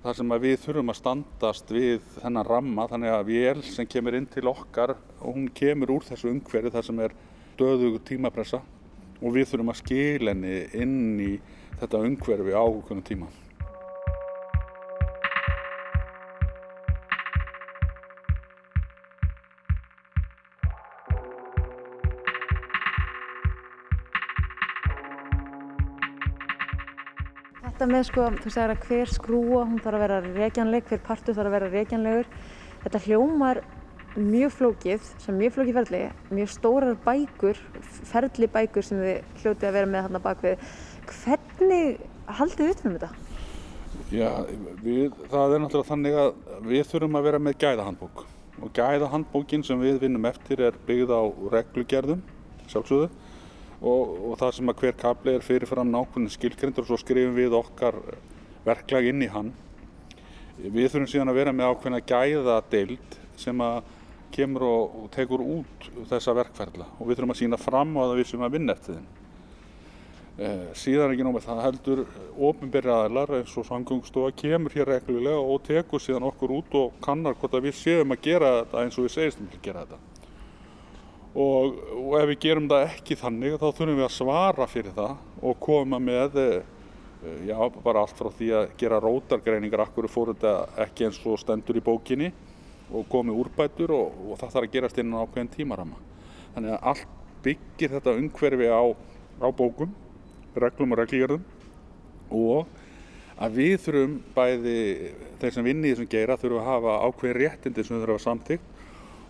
[0.00, 4.16] þar sem að við þurfum að standast við þennan ramma þannig að vél sem kemur
[4.16, 7.16] inn til okkar og hún kemur úr þessu umhverju þar sem er
[7.60, 8.62] döðug tímapressa
[9.20, 11.30] og við þurfum að skil henni inn í
[11.80, 13.28] þetta umhverfi á okkur tíma.
[27.80, 31.36] Þetta með sko, þú segir að hver skrúa, hún þarf að vera reykjanleg, hver partur
[31.36, 32.26] þarf að vera reykjanlegur.
[32.82, 33.60] Þetta hljómar
[34.16, 36.02] mjög flókið, sem mjög flókið ferli,
[36.34, 37.58] mjög stórar bækur,
[38.10, 40.64] ferli bækur sem þið hljótið að vera með þarna bakvið.
[41.10, 42.00] Hvernig
[42.40, 43.10] haldið þið utanum þetta?
[44.10, 44.30] Já,
[44.82, 46.30] við, það er náttúrulega þannig að
[46.66, 48.22] við þurfum að vera með gæðahandbók
[48.60, 51.22] og gæðahandbókin sem við vinnum eftir er byggð á
[51.54, 52.24] reglugerðum,
[52.68, 53.08] sjálfsögðu
[53.80, 57.56] og, og það sem að hver kabli er fyrirfram nákvæmlega skilgrindur og svo skrifum við
[57.56, 57.96] okkar
[58.66, 59.54] verklag inn í hann.
[60.60, 63.80] Við þurfum síðan að vera með ákveðna gæðadeild sem að
[64.34, 68.20] kemur og, og tekur út þessa verkferðla og við þurfum að sína fram á það
[68.20, 69.08] við sem að vinna eftir þinn.
[70.40, 71.98] Eh, síðan ekki nómið það heldur
[72.48, 77.36] ofinbyrja aðlar eins og samgöngstofa kemur hér reglulega og tekur síðan okkur út og kannar
[77.36, 79.98] hvort að við séum að gera þetta eins og við til að gera þetta.
[81.30, 85.44] Og, og ef við gerum það ekki þannig þá þurfum við að svara fyrir það
[85.50, 86.56] og koma með eh,
[87.50, 90.54] já, bara allt frá því að gera rótargreiningar akkur fór þetta
[90.86, 92.32] ekki eins og stendur í bókinni
[92.90, 96.00] og komi úrbætur og, og það þarf að gerast innan ákveðin tímarama
[96.54, 98.82] þannig að allt byggir þetta umhverfi á,
[99.40, 99.94] á bókum
[100.58, 101.44] reglum og reglígjörðum
[102.30, 102.78] og
[103.40, 104.76] að við þurfum bæði
[105.40, 108.80] þeir sem vinni í þessum geira þurfum að hafa ákveðin réttindi sem þurfum að samtíkt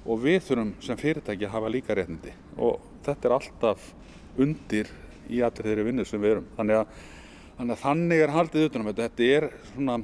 [0.05, 2.33] og við þurfum sem fyrirtæki að hafa líka réttindi.
[2.59, 3.87] Og þetta er alltaf
[4.41, 4.91] undir
[5.31, 6.49] í allir þeirri vinnu sem við erum.
[6.57, 6.97] Þannig að
[7.59, 9.07] þannig, að þannig er haldið utanum þetta.
[9.07, 9.97] Þetta er svona,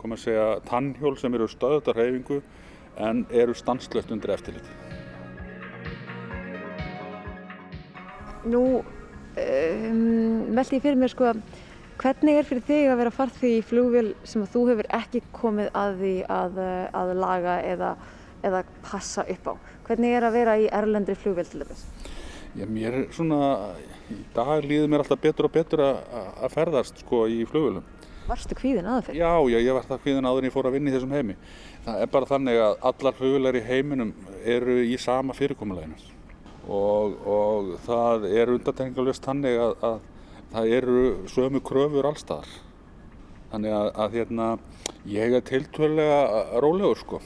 [0.00, 2.40] komum að segja tannhjól sem eru stöðutar reyfingu
[2.96, 4.80] en eru stanslögt undir eftirliti
[8.42, 11.30] Nú um, veldi ég fyrir mér sko
[12.02, 15.70] hvernig er fyrir þig að vera farþið í flugvél sem að þú hefur ekki komið
[15.78, 16.58] að því að,
[16.98, 17.92] að laga eða
[18.42, 19.54] eða passa upp á?
[19.86, 21.86] Hvernig er að vera í erlendri flugvél til þess?
[22.58, 23.40] Já, mér er svona,
[24.12, 27.86] í dag líður mér alltaf betur og betur að ferðast sko í flugvélum.
[28.28, 29.20] Varstu kvíðin aður fyrir?
[29.20, 31.36] Já, já, ég var það kvíðin aður en ég fór að vinna í þessum heimi.
[31.82, 34.12] Það er bara þannig að allar flugvélar í heiminum
[34.54, 36.10] eru í sama fyrirkomuleginu
[36.70, 39.96] og, og það er undantengalust þannig að, að
[40.52, 42.50] það eru sömu kröfur allstaðar.
[43.52, 44.48] Þannig að, að hérna,
[45.10, 47.22] ég er tiltvölega rólegur sko.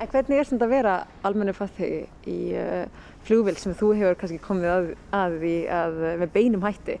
[0.00, 0.96] En hvernig er þetta að vera
[1.28, 6.34] almennu farþegi í uh, flugvill sem þú hefur kannski komið að, að því að með
[6.34, 6.96] beinum hætti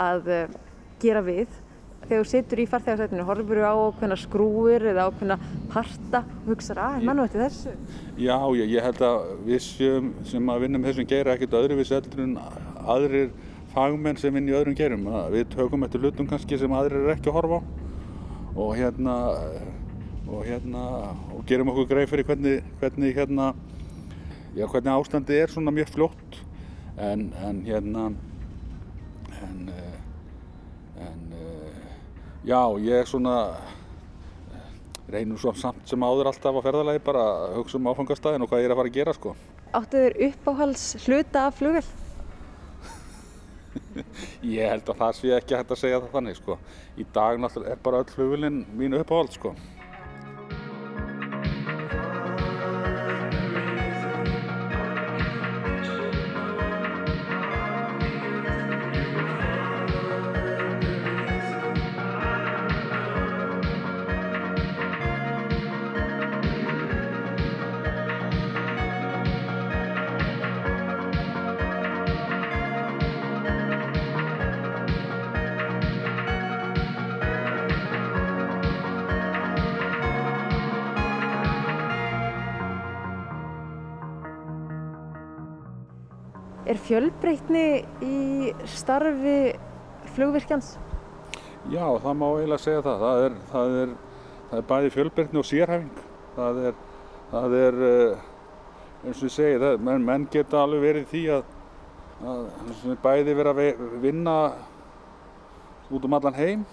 [0.00, 0.58] að uh,
[1.02, 1.60] gera við
[2.08, 5.38] þegar þú situr í farþegarsætinu, horfur þú á ákveðna skrúir eða ákveðna
[5.72, 7.74] parta og hugsaður að, mann og eftir þessu?
[8.16, 12.24] Já, ég, ég held að við sem, sem að vinnum þessum geira ekkert öðruvis eldur
[12.26, 12.36] en
[12.84, 13.32] aðrir
[13.74, 15.08] fagmenn sem vinn í öðrum gerum.
[15.34, 17.84] Við tökum eftir hlutum kannski sem aðrir er ekki að horfa á
[18.54, 19.14] og hérna,
[20.30, 20.82] og hérna,
[21.34, 23.48] og gerum okkur greið fyrir hvernig, hvernig hérna,
[24.54, 26.38] já, hvernig ástandi er svona mjög fljótt
[27.02, 28.04] en, en hérna,
[29.42, 29.72] en,
[31.02, 31.34] en
[32.44, 33.56] Já, ég er svona,
[35.08, 38.60] reynur svo samt sem áður alltaf á ferðalagi bara að hugsa um áfangastæðin og hvað
[38.60, 39.32] ég er að fara að gera sko.
[39.72, 41.86] Áttu þér uppáhals hluta af flugvel?
[44.58, 46.58] ég held að það sé ekki hægt að segja það þannig sko.
[47.00, 49.54] Í dag náttúrulega er bara öll flugvelin mín uppáhald sko.
[88.78, 89.36] Starfi
[90.14, 90.74] flugvirkjans?
[91.72, 93.04] Já, það má eiginlega segja það.
[93.04, 93.96] Það er, það er,
[94.50, 96.04] það er bæði fjölbreytni og sérhæfing.
[96.34, 96.78] Það er,
[97.32, 97.82] það er
[99.04, 101.48] eins og ég segi, það, menn, menn geta alveg verið því að,
[102.32, 104.36] að bæði vera að vinna
[105.92, 106.66] út um allan heim.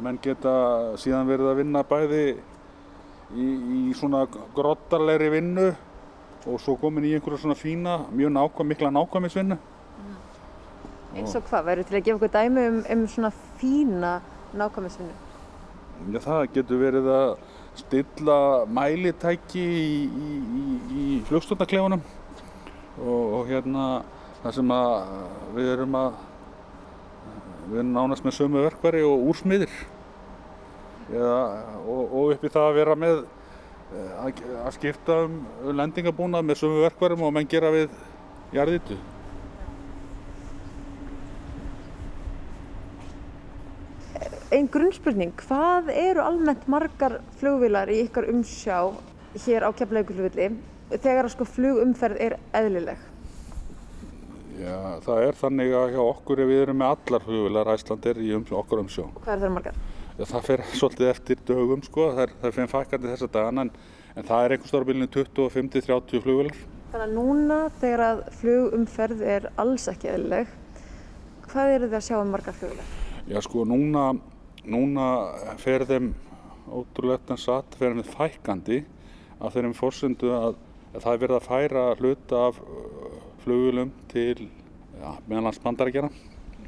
[0.00, 0.54] Menn geta
[1.00, 4.24] síðan verið að vinna bæði í, í svona
[4.56, 5.68] grottarlegri vinnu
[6.48, 9.58] og svo komin í einhverja svona fína, mjög nákvæm, mikla nákvæmisvinnu.
[11.14, 11.66] Eins og hvað?
[11.66, 14.12] Verður til að gefa okkur dæmi um, um svona fína
[14.56, 15.16] nákvæmisvinnu?
[16.10, 17.30] Já, það getur verið að
[17.80, 18.38] stilla
[18.70, 20.64] mælitæki í, í, í,
[21.02, 22.02] í flugstofnaklefunum
[23.00, 23.86] og, og hérna
[24.42, 24.92] það sem að
[25.56, 26.20] við erum að
[27.70, 29.74] við erum nánast með sömu verkværi og úrsmiðir
[31.10, 31.38] Eða,
[31.90, 33.22] og, og upp í það að vera með
[33.90, 35.40] að skipta um
[35.74, 37.96] lendingabúnað með sömu verkværum og menn gera við
[38.54, 38.98] jarðitu.
[44.50, 48.80] Einn grunnspurning, hvað eru almennt margar flugvilar í ykkar umsjá
[49.44, 50.48] hér á Keflavíkurflugvilli
[50.90, 53.04] þegar að sko flugumferð er eðlileg?
[54.58, 58.42] Já, það er þannig að hjá okkur við erum með allar flugvilar Æslandir í um,
[58.62, 59.04] okkur umsjá.
[59.20, 59.78] Hvað er það margar?
[60.16, 63.72] Já, það fer svolítið eftir dögum sko, það það fyrir fækandi þessa dagana en,
[64.16, 66.58] en það er einhvers stórbilinu 25-30 flugvilar.
[66.90, 70.52] Þannig að núna þegar að flugumferð er alls ekki eðlileg,
[71.46, 72.92] hvað eru þið að sjá um margar flugvilar?
[73.30, 74.08] Já sko, núna,
[74.70, 75.06] núna
[75.60, 76.12] fer þeim
[76.70, 78.80] ótrúlegt en satt, fer þeim fækandi
[79.40, 80.58] að þeirrim fórsendu að,
[80.94, 82.60] að það er verið að færa hluta af
[83.44, 84.46] flugvilum til
[85.00, 86.10] ja, meðlandsbandarækjana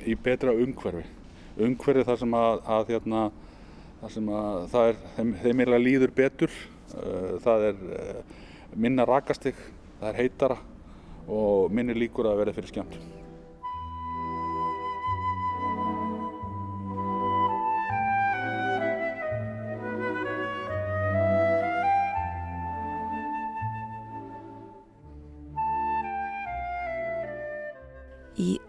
[0.09, 1.05] í betra umhverfi.
[1.63, 3.25] Umhverfi þar sem að, að hérna,
[4.01, 6.61] þar sem að það er þeim, þeim líður betur
[7.43, 7.83] það er
[8.75, 9.57] minna rakastig
[10.01, 10.59] það er heitara
[11.31, 13.22] og minni líkur að verða fyrir skemmt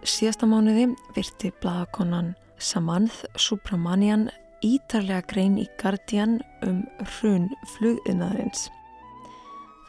[0.08, 4.30] síðasta mánuði virti bladakonan Samanth Subramanian
[4.63, 6.84] ítarlega grein í Guardian um
[7.18, 8.70] hrun flugiðnaðarins.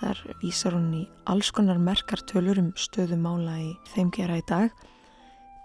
[0.00, 4.74] Þar vísar hún í alls konar merkartölur um stöðumála í þeim gera í dag.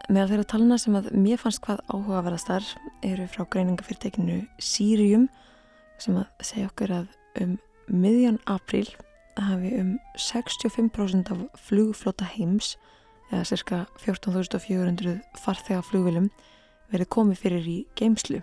[0.10, 2.70] Meðal þeirra taluna sem að mér fannst hvað áhugaverðastar
[3.06, 5.28] eru frá greiningafyrirtekinu Sirium
[6.00, 7.10] sem að segja okkur að
[7.44, 7.58] um
[7.90, 8.88] miðjan april
[9.40, 12.76] hafi um 65% af flugflota heims
[13.30, 16.30] eða cirka 14.400 farþega flugvilum
[16.90, 18.42] verið komið fyrir í geimslu.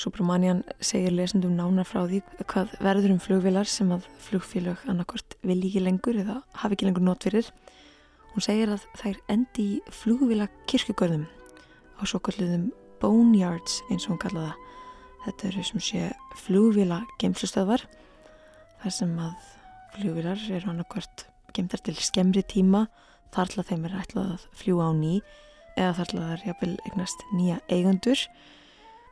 [0.00, 5.58] Subramanian segir lesendum nánar frá því hvað verður um flugvilar sem að flugfélög annarkort vil
[5.58, 7.48] ekki lengur eða hafi ekki lengur nót fyrir.
[8.32, 11.26] Hún segir að þær endi í flugvila kirkugörðum
[12.00, 12.70] á svo kalluðum
[13.02, 14.54] boneyards eins og hún kallaða.
[15.26, 16.06] Þetta eru sem sé
[16.46, 17.84] flugvila geimslustöðvar
[18.80, 19.50] þar sem að
[19.98, 22.86] flugvilar eru annarkort geimtar til skemmri tíma
[23.34, 25.12] þar til að þeim er ætlað að fljúa á ný
[25.76, 28.24] eða þar til að það er jafnvel eignast nýja eigandur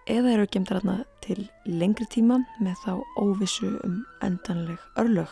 [0.08, 5.28] eða eru gemtar aðna til lengri tíma með þá óvissu um endanleg örlög.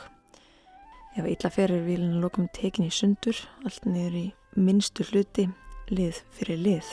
[1.17, 4.27] Ef illa ferir vilin að lokum tekin í sundur, allt niður í
[4.61, 5.49] minnstu hluti,
[5.89, 6.93] lið fyrir lið.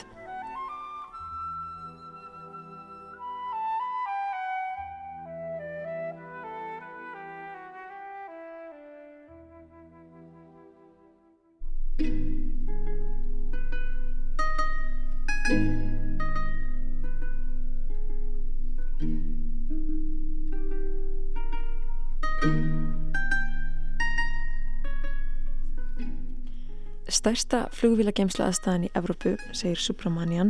[27.24, 30.50] Stærsta flugvílageimsla aðstæðan í Evrópu, segir Subramanian,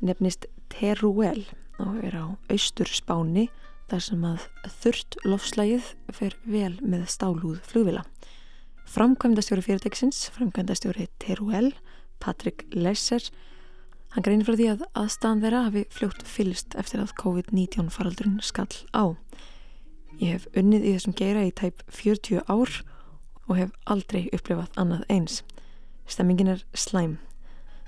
[0.00, 1.42] nefnist Teruel
[1.76, 3.50] og er á austur spáni
[3.90, 4.46] þar sem að
[4.78, 8.06] þurrt lofslægið fer vel með stálúð flugvila.
[8.88, 11.74] Framkvæmdastjóri fyrirteksins, framkvæmdastjóri Teruel,
[12.24, 13.28] Patrik Lesser,
[14.16, 18.72] hann greinir frá því að aðstæðan þeirra hafi fljótt fylst eftir að COVID-19 faraldurinn skall
[18.96, 19.12] á.
[20.24, 22.78] Ég hef unnið í þessum geira í tæp 40 ár
[23.44, 25.42] og hef aldrei upplifað annað eins.
[26.06, 27.18] Stemmingin er slæm.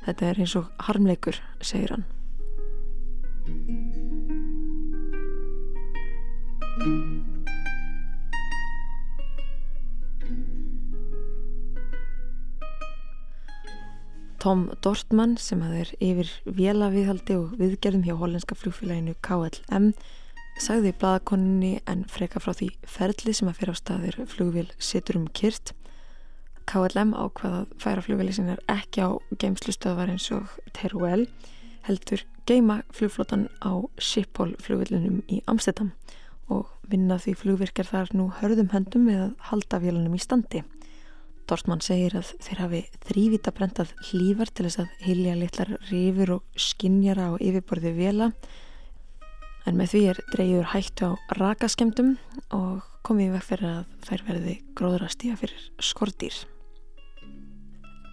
[0.06, 2.06] Þetta er eins og harmleikur, segir hann.
[14.46, 19.88] Tom Dortmann sem að er yfir vélaviðhaldi og viðgerðum hjá hollenska flugfélaginu KLM
[20.62, 25.26] sagði bladakoninni en freka frá því ferli sem að fyrir á staðir flugvél situr um
[25.34, 25.74] kyrt
[26.66, 31.28] KLM ákvaða að færa flugveli sinna ekki á geimslustöðvar eins og Teruel
[31.86, 35.92] heldur geima flugflótan á Schiphol flugvelinum í Amsterdam
[36.50, 40.62] og vinna því flugvirkjar þar nú hörðum höndum með að halda vélunum í standi.
[41.46, 46.58] Dortmann segir að þeir hafi þrývita brendað hlývar til þess að hilja litlar rifur og
[46.58, 48.32] skinnjara á yfirborði vela
[49.66, 52.16] en með því er dreyjur hættu á rakaskemdum
[52.54, 56.42] og komið vekk fyrir að þær verði gróðrastíða fyrir skortýr.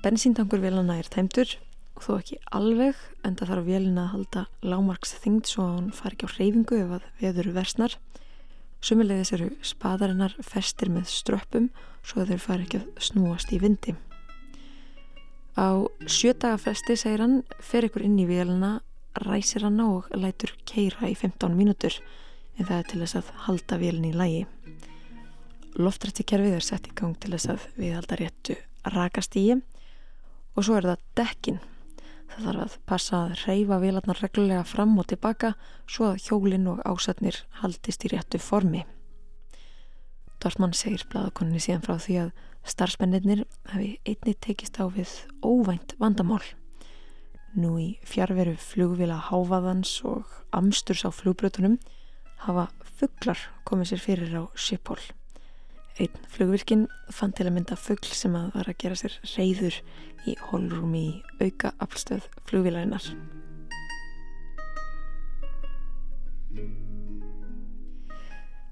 [0.04, 1.48] Bensíntankur vélana er tæmtur
[1.96, 5.94] og þó ekki alveg en það þarf vélina að halda lámarks þyngd svo að hún
[5.96, 7.96] fari ekki á reyfingu ef að veður versnar.
[8.84, 11.72] Sumulegðis eru spadarinnar festir með ströppum
[12.04, 13.96] svo að þeir fari ekki að snúast í vindi.
[15.56, 18.82] Á sjötaga fresti, segir hann, fer ykkur inn í vélina,
[19.24, 21.96] ræsir hann og lætur keira í 15 mínútur
[22.60, 24.48] en það er til þess að halda vélina í lægi.
[25.80, 29.54] Loftrættikerfið er sett í gang til þess að við halda réttu rakast í
[30.56, 31.60] og svo er það dekkin.
[32.34, 35.54] Það þarf að passa að reyfa vélarnar reglulega fram og tilbaka
[35.86, 38.84] svo að hjólinn og ásetnir haldist í réttu formi.
[40.42, 42.32] Dortmann segir bladakonni síðan frá því að
[42.68, 45.14] starfsmennir hefði einni tekist á við
[45.46, 46.44] óvænt vandamál.
[47.54, 51.78] Nú í fjárveru flugvila háfaðans og amsturs á flugbrötunum
[52.48, 55.00] hafa fugglar komið sér fyrir á Schiphol.
[56.02, 59.76] Einn flugvirkinn fann til að mynda fuggl sem að var að gera sér reyður
[60.26, 63.06] í holrúmi í auka aflstöð flugvilarinnar.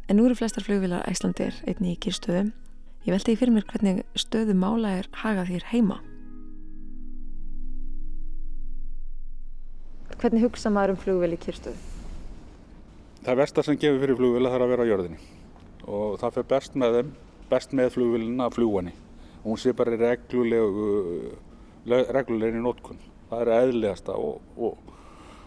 [0.10, 2.48] En nú eru flestar flugvilar æslandir einni í kyrstöðu.
[3.06, 6.00] Ég veldi í fyrir mér hvernig stöðu mála er hagað þér heima.
[10.18, 11.78] Hvernig hugsa maður um flugvil í kyrstöðu?
[13.22, 15.41] Það versta sem gefur fyrir flugvila þarf að vera á jörðinni
[15.88, 17.14] og það fyrir best með þeim,
[17.52, 18.94] best með flugvilina að fljúa henni.
[19.42, 20.88] Hún sé bara reglulegu,
[21.88, 23.02] reglulegni nótkunn.
[23.32, 24.94] Það er eðlegasta og, og,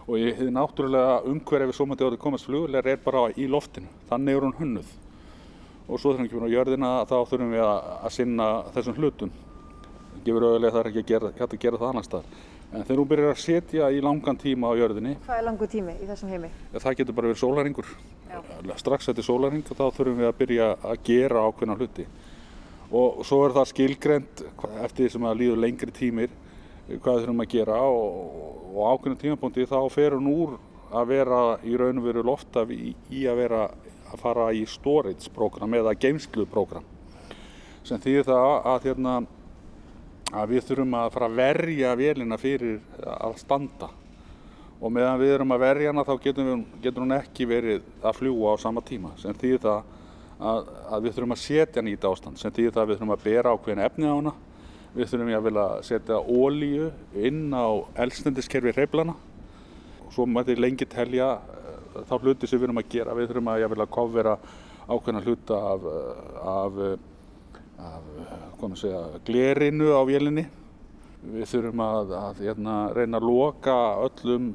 [0.07, 3.91] og ég hefði náttúrulega umhverfið við somandi orðið komast flugvilar er bara í loftinu.
[4.09, 4.93] Þannig er hún hunnuð.
[5.85, 9.31] Og svo þegar hún kemur á jörðina þá þurfum við að, að sinna þessum hlutum.
[10.15, 12.29] Það gefur auðvitað að það er ekki að gera, að gera það annar stað.
[12.73, 15.93] En þegar hún byrjar að setja í langan tíma á jörðinni Hvað er langu tími
[16.01, 16.49] í þessum heimi?
[16.73, 17.91] Það getur bara verið sólaringur
[18.79, 22.05] Strax eftir sólaring þá þurfum við að byrja að gera ákveðna hluti.
[22.95, 24.43] Og svo er það skilgrend
[24.83, 26.33] eftir því sem að líður lengri tímir
[26.89, 27.77] hvað þurfum að gera.
[27.85, 28.41] Og,
[28.73, 30.57] og ákveðna tímapunkti þá fer hún úr
[30.95, 33.63] að vera í raun og veru loftaf í, í að vera
[34.11, 36.85] að fara í storage program eða geimslu program
[37.85, 39.15] sem þýðir það að hérna
[40.35, 42.79] að við þurfum að fara að verja vélina fyrir
[43.15, 43.89] að standa.
[44.81, 48.17] Og meðan við erum að verja hana þá getur, við, getur hún ekki verið að
[48.19, 49.93] fljúa á sama tíma sem þýðir það
[50.35, 52.99] að, að við þurfum að setja hana í þetta ástand sem þýðir það að við
[52.99, 54.35] þurfum að bera ákveðin efni á hana.
[54.95, 56.91] Við þurfum að vilja setja ólíu
[57.29, 57.67] inn á
[58.03, 59.15] elstendiskerfi hreiflana
[60.05, 63.51] og svo mæti lengi telja uh, þá hluti sem við erum að gera við þurfum
[63.55, 64.37] að vilja kofvera
[64.85, 65.85] ákveðina hluta af,
[66.45, 66.81] af
[67.79, 70.45] af segja, glerinu á vélinni.
[71.25, 74.51] Við þurfum að, að hérna, reyna að loka öllum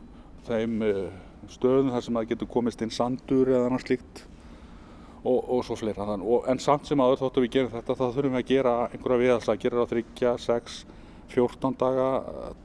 [0.46, 1.06] þeim eh,
[1.50, 4.22] stöðum þar sem það getur komist inn sandur eða annars slíkt
[5.24, 6.06] og, og svo fleira.
[6.18, 9.22] Og, en samt sem aður þóttu við gerum þetta þá þurfum við að gera einhverja
[9.24, 10.80] viðhalsa, að gera það þryggja, sex,
[11.30, 12.08] 14 daga,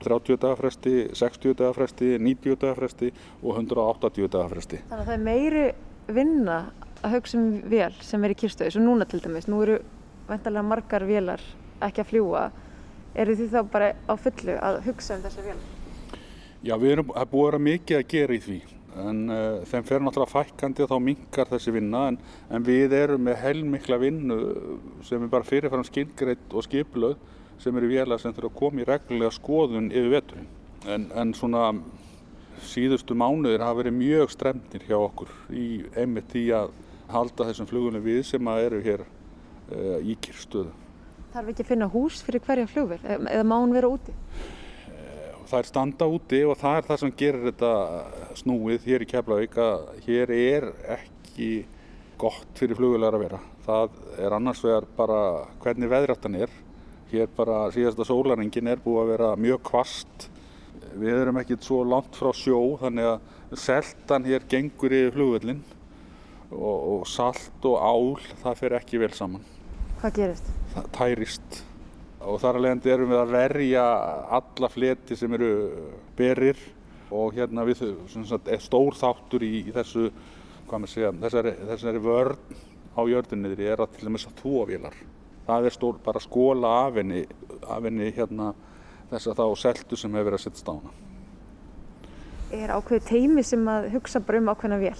[0.05, 4.81] 30 daga fresti, 60 daga fresti, 90 daga fresti og 180 daga fresti.
[4.89, 5.65] Þannig að það er meiri
[6.15, 6.61] vinna
[7.05, 9.77] að hugsa um vel sem er í kyrstöðu, svo núna til dæmis, nú eru
[10.29, 11.43] vantarlega margar vélar
[11.85, 12.45] ekki að fljúa
[13.15, 15.59] eru þið þá bara á fullu að hugsa um þessa vél?
[16.65, 18.59] Já, við erum búið að vera mikið að gera í því
[18.95, 22.17] en uh, þeim fer náttúrulega fækkandi og þá mingar þessi vinna en,
[22.49, 24.37] en við erum með heilmikla vinnu
[25.05, 27.17] sem er bara fyrirfram skilgreitt og skiplöð
[27.61, 30.49] sem eru vélar sem þurfa að koma í reglulega skoðun yfir veturinn.
[30.91, 31.69] En, en svona
[32.65, 35.67] síðustu mánuðir hafa verið mjög stremnir hjá okkur í
[35.97, 36.73] einmitt því að
[37.11, 39.05] halda þessum flugunum við sem að eru hér
[40.05, 40.73] í kyrstöðu.
[41.35, 44.13] Þarf ekki að finna hús fyrir hverja flugverð eða má hún vera úti?
[45.45, 47.71] Það er standa úti og það er það sem gerir þetta
[48.39, 51.49] snúið hér í Keflavík að hér er ekki
[52.17, 53.39] gott fyrir flugvelar að vera.
[53.65, 55.19] Það er annars vegar bara
[55.63, 56.53] hvernig veðrættan er.
[57.11, 60.29] Hér bara síðasta sólaringin er búið að vera mjög kvast.
[60.95, 65.61] Við erum ekkert svo langt frá sjó þannig að seltan hér gengur yfir flugvellin
[66.49, 69.43] og, og salt og ál það fer ekki vel saman.
[70.05, 70.49] Hvað gerist?
[70.75, 71.55] Það tærist.
[72.21, 73.85] Og þar leiðandi erum við að verja
[74.37, 75.49] alla fleti sem eru
[76.17, 76.59] berir.
[77.09, 77.81] Og hérna við
[78.29, 80.11] sagt, stór þáttur í, í þessu
[80.89, 82.61] segja, þessari, þessari vörn
[82.93, 84.95] á jörðunniðri er að til dæmis að þúavílar
[85.45, 87.25] það er stór bara skóla af henni,
[87.61, 88.53] af henni hérna,
[89.11, 90.93] þess að þá seltu sem hefur verið að setja stána
[92.55, 94.97] Er ákveðu teimi sem að hugsa bara um ákveðna vél?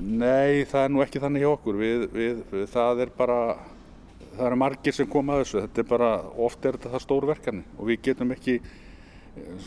[0.00, 1.76] Nei, það er nú ekki þannig hjá okkur.
[1.80, 3.38] Við, við, við, það er bara
[4.40, 5.62] það eru margir sem koma að þessu.
[5.66, 6.10] Þetta er bara,
[6.48, 8.56] oft er þetta það stór verkefni og við getum ekki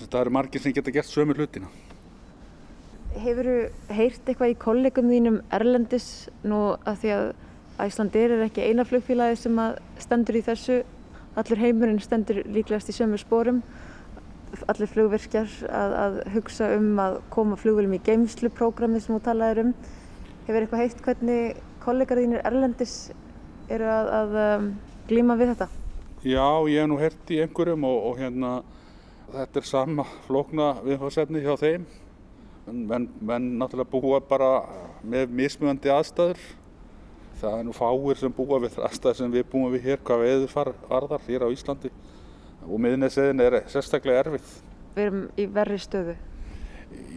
[0.09, 1.69] það eru margir sem geta gert sömu hlutina.
[3.13, 6.09] Hefur þú heyrt eitthvað í kollegum þínum Erlendis
[6.41, 7.25] nú að því að
[7.83, 9.61] Æslandir er ekki eina flugfélagi sem
[10.01, 10.81] stendur í þessu?
[11.37, 13.63] Allur heimurinn stendur líklegast í sömu spórum
[14.69, 19.71] allir flugverkjar að, að hugsa um að koma flugvelum í geimsluprógrami sem þú talaður um.
[20.45, 22.95] Hefur eitthvað heitt hvernig kollegar þínir Erlendis
[23.71, 24.69] eru að, að um,
[25.09, 25.67] glíma við þetta?
[26.23, 28.51] Já, ég hef nú hert í einhverjum og, og hérna
[29.33, 31.85] þetta er sama flókna viðfarsefni hjá þeim.
[32.63, 34.51] Menn men, náttúrulega búa bara
[35.03, 36.39] með mismjöndi aðstæður.
[37.41, 40.75] Það er nú fáir sem búa við aðstæður sem við búum við hér hvað veður
[40.87, 41.91] varðar hér á Íslandi.
[42.63, 44.53] Og miðnæðseðin er sérstaklega erfið.
[44.95, 46.15] Við erum í verri stöðu.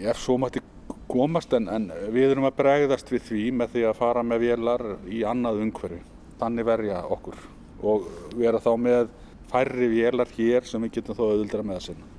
[0.01, 0.65] Ég er svo mætti
[1.07, 4.87] komast en, en við erum að bregðast við því með því að fara með vélar
[5.07, 6.03] í annað umhverfi
[6.41, 7.39] þannig verja okkur
[7.87, 9.13] og vera þá með
[9.51, 12.11] færri vélar hér sem við getum þó auðvildra með að sinna.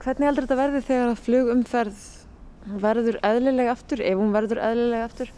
[0.00, 2.00] Hvernig heldur þetta verði þegar að flugumferð
[2.80, 5.32] verður eðlilega aftur, ef hún verður eðlilega aftur?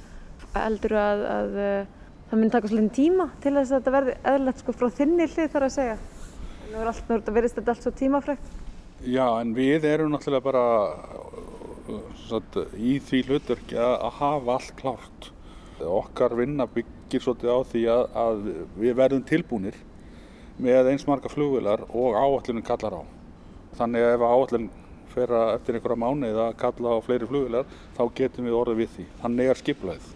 [0.53, 4.63] Heldur að, að, að það mun taka svolítið tíma til þess að þetta verði eðlilegt
[4.63, 5.97] sko frá þinni hlið þar að segja?
[6.73, 8.53] Nú er allt, nú verðist þetta allt svo tímafrækt.
[9.03, 10.65] Já, en við erum náttúrulega bara
[12.29, 15.32] satt, í því hlutverki að hafa allt klárt.
[15.89, 18.47] Okkar vinna byggir svolítið á því að, að
[18.83, 19.79] við verðum tilbúinir
[20.63, 23.03] með eins marga flugvilar og áallinu kallar á.
[23.79, 24.71] Þannig að ef áallin
[25.13, 28.93] fer að eftir einhverja mánuð að kalla á fleiri flugvilar þá getum við orðið við
[28.97, 29.07] því.
[29.23, 30.11] Þannig er skiplaðið.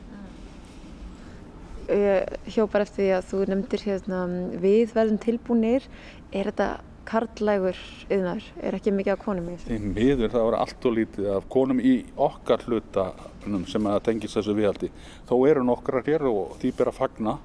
[1.87, 4.21] Ég hjó bara eftir því að þú nefndir hérna
[4.63, 5.89] við verðum tilbúinir.
[6.33, 6.71] Er þetta
[7.07, 7.79] karlægur
[8.13, 8.45] yðnar?
[8.61, 9.69] Er ekki mikið af konum í þessu?
[9.71, 11.95] Því miður það voru allt og lítið af konum í
[12.27, 14.91] okkar hlutanum sem að tengis þessu viðhaldi.
[15.29, 17.37] Þó eru nokkrar hér og því ber að fagna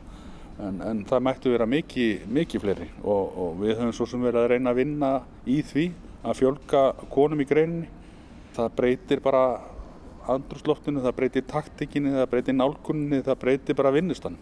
[0.62, 4.43] en, en það mættu vera mikið, mikið fleiri og, og við höfum svo sem verið
[4.43, 5.12] að reyna að vinna
[5.45, 5.88] í því
[6.22, 7.89] að fjölga konum í greininni.
[8.51, 9.43] Það breytir bara
[10.30, 14.38] andrúsloftinu, það breytir taktikinni, það breytir nálkunni, það breytir bara vinnustan.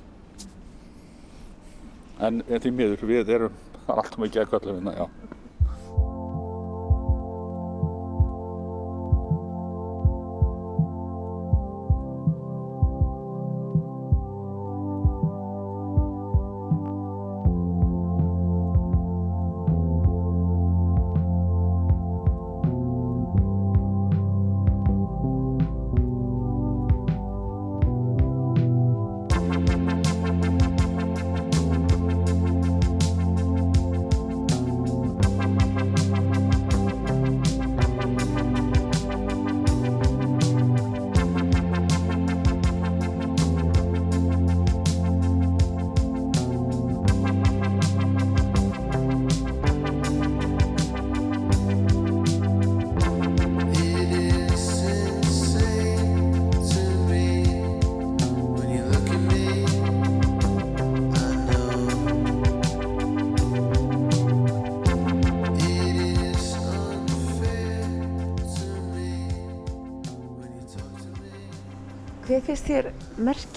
[2.20, 3.66] En því miður við erum
[3.98, 5.29] alltaf mikið að kvölda vinna, já.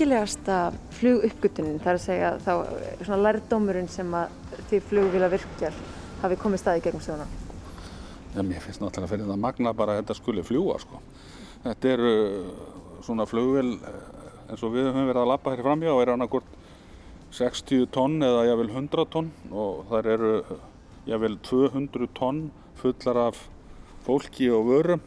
[0.03, 2.53] Merkilegasta fluguppgötunin, það er að segja þá
[3.05, 4.33] svona lærdómurinn sem að
[4.71, 5.77] því flugvila virkjar
[6.23, 7.27] hafi komið staði gegnum söguna?
[8.33, 10.99] Já, mér finnst náttúrulega fyrir það magna bara að þetta skuli fljúa sko.
[11.63, 12.15] Þetta eru
[13.07, 14.01] svona flugvél eh,
[14.51, 16.59] eins og við höfum verið að lappa hér framjá og er annarkort
[17.39, 20.35] 60 tonn eða jável 100 tonn og þar eru
[21.07, 22.49] jável 200 tonn
[22.83, 23.47] fullar af
[24.03, 25.07] fólki og vörum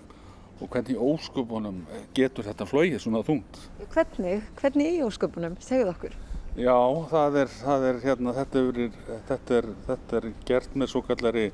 [0.62, 1.82] og hvernig ósköpunum
[2.16, 3.60] getur þetta flóið svona þungt.
[3.92, 6.16] Hvernig, hvernig í ósköpunum, segjuð okkur?
[6.56, 6.78] Já,
[7.12, 11.50] það er, það er hérna, þetta er, þetta er, þetta er gert með svo kallari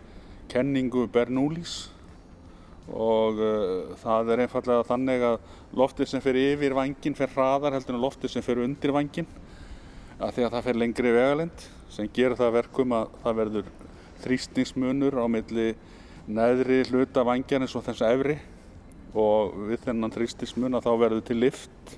[0.51, 1.75] kenningu Bernoullis
[2.91, 5.37] og uh, það er einfallega þannig að
[5.79, 9.29] loftið sem fyrir yfir vangin fyrir hraðar heldur en loftið sem fyrir undir vangin
[10.19, 13.69] að því að það fyrir lengri vegalind sem gerir það verkum að það verður
[14.21, 15.67] þrýstningsmunur á milli
[16.29, 18.37] neðri hluta vangjan eins og þessu efri
[19.18, 21.95] og við þennan þrýstningsmun að þá verður til lift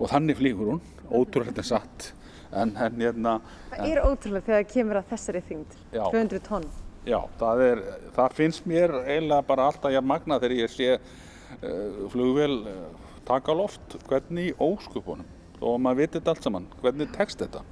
[0.00, 2.12] og þannig flýgur hún, ótrúlega satt.
[2.50, 3.36] En, en hérna
[3.70, 6.04] Það er ótrúlega þegar það kemur að þessari þyngd, Já.
[6.10, 6.70] 200 tonn.
[7.08, 7.82] Já, það, er,
[8.16, 12.80] það finnst mér eiginlega bara alltaf jafn magna þegar ég sé uh, flugvél uh,
[13.28, 15.28] taka á loft, hvernig óskupunum
[15.60, 17.62] og maður veit þetta allt saman, hvernig tekst þetta?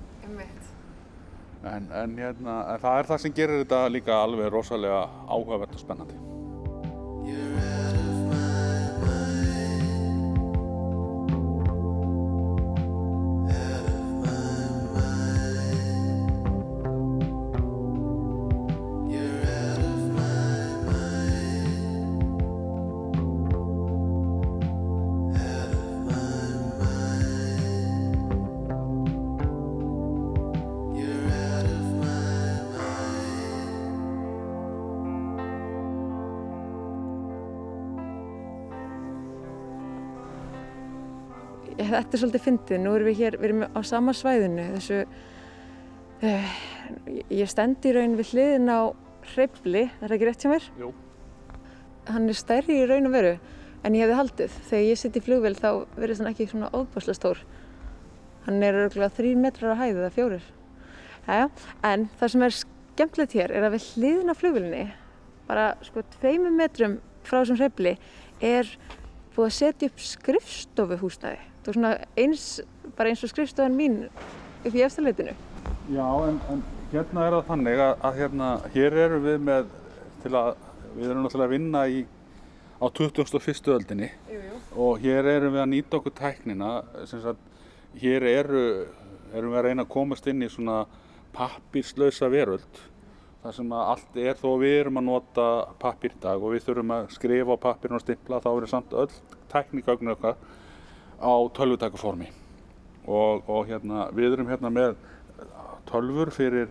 [1.66, 5.82] En, en, hérna, en það er það sem gerir þetta líka alveg rosalega áhugavert og
[5.82, 7.87] spennandi
[41.88, 45.02] Þetta er svolítið fyndið, nú erum við hér, við erum á sama svæðinu, þessu,
[46.28, 46.56] uh,
[47.32, 48.80] ég stend í raun við hliðin á
[49.34, 50.66] hreifli, er það ekki rétt hjá mér?
[50.80, 50.90] Jú.
[52.08, 53.38] Hann er stærri í raun og veru
[53.84, 54.54] en ég hefði haldið.
[54.68, 57.42] Þegar ég sitt í flugvél þá verðist hann ekki svona óbáslega stór.
[58.46, 60.46] Hann er örgulega þrý metrar á hæðu eða fjórir.
[61.28, 61.50] Jæja,
[61.84, 64.86] en það sem er skemmtilegt hér er að við hliðin á flugvélinni,
[65.48, 67.94] bara sko tveimum metrum frá þessum hreifli,
[68.40, 68.70] er
[69.36, 71.42] búið að setja upp skrifstofuhúsnæði.
[71.68, 72.44] Er svona eins,
[72.96, 75.34] bara eins og skrifstofan mín upp í eftirleitinu.
[75.92, 76.62] Já, en, en
[76.92, 79.74] hérna er það þannig að, að hérna, hér erum við með
[80.22, 80.48] til að,
[80.94, 81.98] við erum náttúrulega að vinna í,
[82.80, 83.72] á 21.
[83.74, 84.60] öldinni Jú, jú.
[84.84, 86.70] og hér erum við að nýta okkur tæknina
[87.10, 87.42] sem sagt,
[88.00, 88.64] hér eru,
[89.34, 90.84] erum við að reyna að komast inn í svona
[91.36, 92.80] pappírslausa veröld
[93.42, 95.48] þar sem að allt er þó við erum að nota
[95.82, 98.96] pappír í dag og við þurfum að skrifa á pappírn og stimpla þá er samt
[99.04, 99.12] öll
[99.52, 100.40] tæknikaugnir okkar
[101.18, 102.30] á tölvutækuformi.
[103.08, 104.96] Og, og hérna, við erum hérna með
[105.88, 106.68] tölfur fyrir,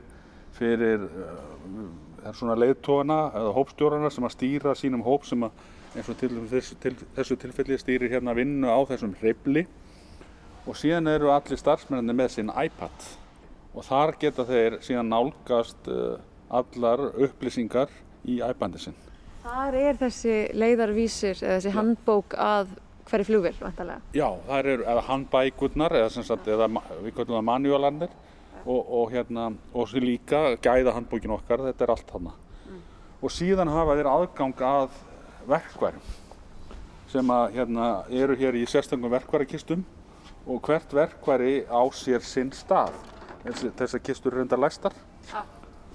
[0.58, 5.66] fyrir uh, svona leiðtóana eða hópstjórana sem að stýra sínum hóp sem að
[5.98, 9.66] eins og til þessu, til, þessu tilfelli stýrir hérna vinnu á þessum hreyfli.
[10.68, 13.08] Og síðan eru allir starfsmenninni með sinn iPad.
[13.78, 16.18] Og þar geta þeir síðan nálgast uh,
[16.50, 17.92] allar upplýsingar
[18.28, 18.98] í iPadin sinn.
[19.48, 22.76] Þar er þessi leiðarvísir eða þessi handbók að
[23.08, 24.02] hverju flugvél, vantarlega.
[24.16, 26.68] Já, það eru handbækurnar eða, sagt, eða
[27.04, 28.16] við kallum það manualarnir
[28.66, 32.36] og, og hérna og svo líka gæða handbókin okkar, þetta er allt hana.
[33.18, 34.98] Og síðan hafa þeir aðgang að
[35.48, 36.16] verkværum
[37.08, 39.86] sem að hérna eru hér í sérstöngum verkværakistum
[40.48, 42.96] og hvert verkværi á sér sinn stað.
[43.46, 44.96] Þessi, þessar kistur eru undar læstar.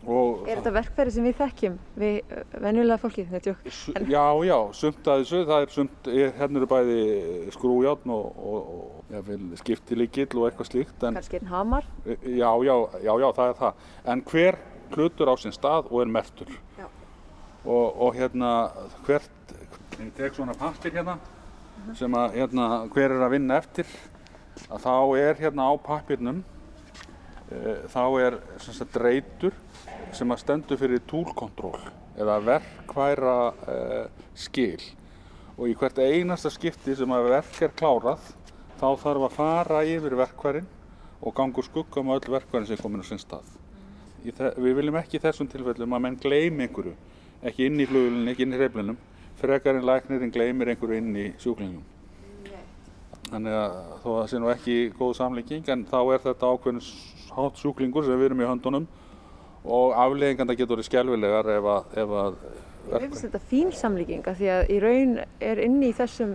[0.03, 3.53] Og Er þetta verkfæri sem við þekkjum, við uh, venjulega fólkið, þetta?
[3.71, 6.97] S- Já, já, sumt að þessu, það er sumt, er- hérna eru bæði
[7.55, 11.87] skrújárn og, og, og jafnvel, skiptilíkill og eitthvað slíkt, en Kannski einn hamar?
[12.09, 12.75] já, já,
[13.07, 13.87] já, já, það er það.
[14.17, 14.59] En hver
[14.97, 16.51] hlutur á sinn stað og er mertur.
[16.81, 16.89] Já.
[17.63, 18.51] Og, og hérna,
[19.07, 19.55] hvert,
[20.03, 21.15] ég tek svona pappir hérna,
[21.95, 23.87] sem að, hérna, hver er að vinna eftir,
[24.67, 26.43] að þá er hérna á pappirnum,
[27.93, 29.57] þá er sagt reytur
[30.13, 31.81] sem að stendur fyrir túlkontról
[32.21, 33.39] eða verkværa
[33.73, 33.79] e,
[34.37, 34.83] skil
[35.57, 38.31] og í hvert einasta skipti sem að verk er klárað
[38.81, 40.69] þá þarf að fara yfir verkværin
[41.23, 43.47] og ganga úr skugga um öll verkværin sem er komin á sinn stað.
[44.23, 46.95] Við viljum ekki í þessum tilfellum að menn gleymi einhverju,
[47.47, 48.99] ekki inn í flugulinu, ekki inn í hreyflinum,
[49.39, 51.85] frekar en læknirinn gleymir einhverju inn í sjúklingum.
[53.31, 56.83] Þannig að þó að það sé nú ekki góð samlíking en þá er þetta ákveðin
[57.37, 58.87] hátt sjúklingur sem við erum í höndunum
[59.63, 62.39] og aflegginganda getur verið skelvilegar ef að, ef að
[62.83, 65.13] Mér finnst þetta fín samlíking af því að í raun
[65.45, 66.33] er inni í þessum,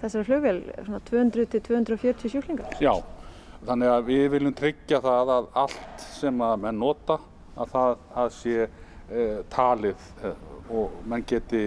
[0.00, 2.72] þessari flugvél, svona 200 til 240 sjúklingar.
[2.82, 2.94] Já,
[3.68, 7.20] þannig að við viljum tryggja það að allt sem að menn nota
[7.56, 9.22] að það að sé e,
[9.52, 10.32] talið e,
[10.76, 11.62] og menn geti,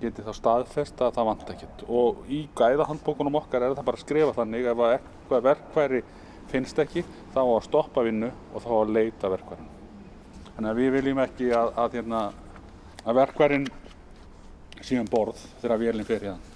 [0.00, 4.06] geti þá staðfest að það vant ekkert og í gæðahandbókunum okkar er það bara að
[4.06, 6.02] skrifa þannig ef að eitthvað verkværi
[6.50, 9.70] finnst ekki þá að stoppa vinnu og þá að leita verkværin.
[10.54, 12.22] Þannig að við viljum ekki að, að, hérna,
[13.04, 13.66] að verkværin
[14.80, 16.50] síðan um borð þegar vélinn fer hérna.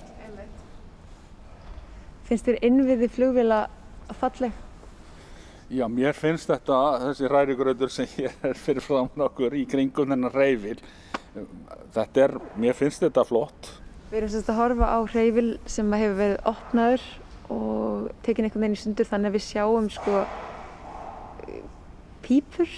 [2.25, 3.65] Finnst þér innviði flugvila
[4.21, 4.53] falleg?
[5.73, 10.33] Já, mér finnst þetta, þessi rærigröður sem ég er fyrir frá nokkur í kringum þennan
[10.33, 10.77] reyfil,
[11.97, 13.71] þetta er, mér finnst þetta flott.
[14.11, 17.07] Við erum sérst að horfa á reyfil sem hefur verið opnaður
[17.53, 20.25] og tekin einhvern veginn í sundur þannig að við sjáum sko
[22.25, 22.71] pípur,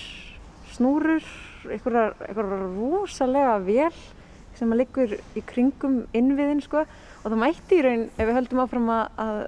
[0.74, 1.26] snúrur,
[1.70, 2.14] einhverja
[2.74, 3.92] rosalega vel
[4.56, 6.82] sem að liggur í kringum innviðin sko.
[7.22, 9.38] Og það mætti í raun ef við höldum áfram að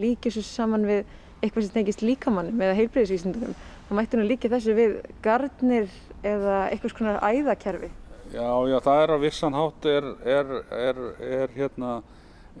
[0.00, 1.02] líka þessu saman við
[1.40, 3.56] eitthvað sem tengist líkamannum eða heilbreyðisvísindunum
[3.88, 5.88] þá mætti nú líka þessu við gardnir
[6.26, 7.90] eða eitthvað svona æðakerfi.
[8.30, 11.00] Já, já, það er á vissan hátt er, er, er,
[11.40, 11.94] er hérna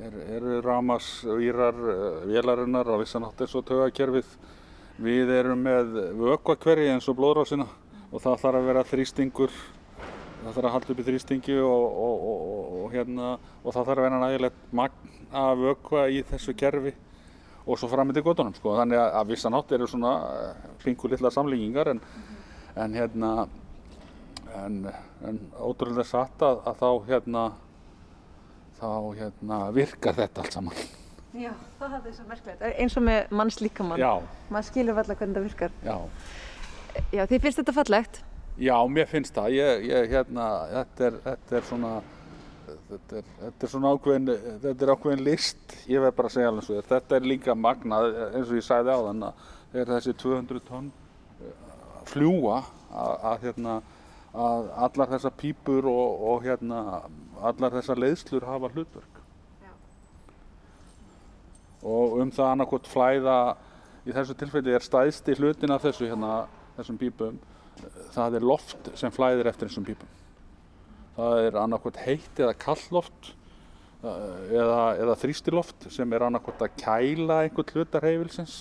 [0.00, 4.30] eru ramasvírar eh, vélarinnar á vissan hátt eins og tögakerfið
[5.00, 7.66] við erum með vökkvakvergi eins og blóðrásina
[8.10, 9.52] og það þarf að vera þrýstingur
[10.40, 14.02] það þarf að halda upp í þrýstingi og, og, og, og hérna, það þarf að
[14.06, 16.94] vera nægilegt magn af vökva í þessu kerfi
[17.66, 18.74] og svo fram með til gotunum sko.
[18.80, 20.12] þannig að, að vissan átt eru svona
[20.82, 22.84] pingu litla samlíkingar en, mm -hmm.
[22.84, 23.48] en hérna
[24.64, 24.86] en,
[25.28, 27.50] en ótrúlega satt að, að þá hérna
[28.80, 30.82] þá hérna virkar þetta allt saman.
[31.30, 32.62] Já, það er svo merkilegt.
[32.82, 34.00] Eins og með manns líkamann
[34.50, 35.76] maður skilur alltaf hvernig það virkar.
[35.86, 35.96] Já,
[37.14, 38.22] Já þið finnst þetta fallegt?
[38.60, 39.54] Já, mér finnst það.
[39.54, 41.92] Ég, ég, hérna, þetta, er, þetta er svona,
[42.90, 46.50] þetta er, þetta er svona ákveðin, þetta er ákveðin list, ég verð bara að segja
[46.50, 46.90] alveg svo þér.
[46.90, 50.90] Þetta er líka magnað, eins og ég sæði á þann að er þessi 200 tonn
[51.46, 51.64] eh,
[52.10, 53.76] fljúa að, að, hérna,
[54.34, 56.80] að allar þessar pípur og, og hérna,
[57.48, 59.20] allar þessar leiðslur hafa hlutverk.
[59.64, 59.72] Já.
[61.82, 63.38] Og um það annarkot flæða,
[64.04, 66.34] í þessu tilfelli er stæðst í hlutin af þessu hérna,
[66.76, 67.40] þessum pípum
[68.14, 70.16] það er loft sem flæðir eftir þessum pípum.
[71.16, 73.32] Það er annarkvæmt heitt eða kallloft
[74.04, 78.60] eh, eða, eða þrýstiloft sem er annarkvæmt að kæla einhvern hlutar heifilsins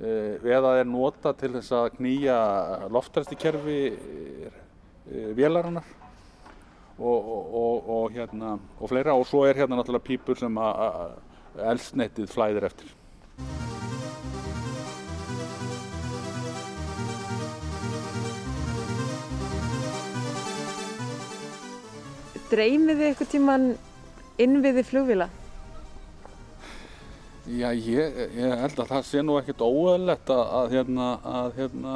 [0.00, 2.40] eh, eða er nota til þess að knýja
[2.92, 4.60] loftræstikerfi eh,
[5.38, 5.86] vélarinnar
[7.00, 11.16] og, og, og, hérna, og fleira og svo er hérna náttúrulega pípur sem að
[11.72, 12.94] elsneitið flæðir eftir.
[22.50, 23.66] Dreymið þið eitthvað tíman
[24.42, 25.28] innviði flugvila?
[27.50, 31.94] Já, ég, ég held að það sé nú ekkert óöðlegt að, að hérna, að hérna,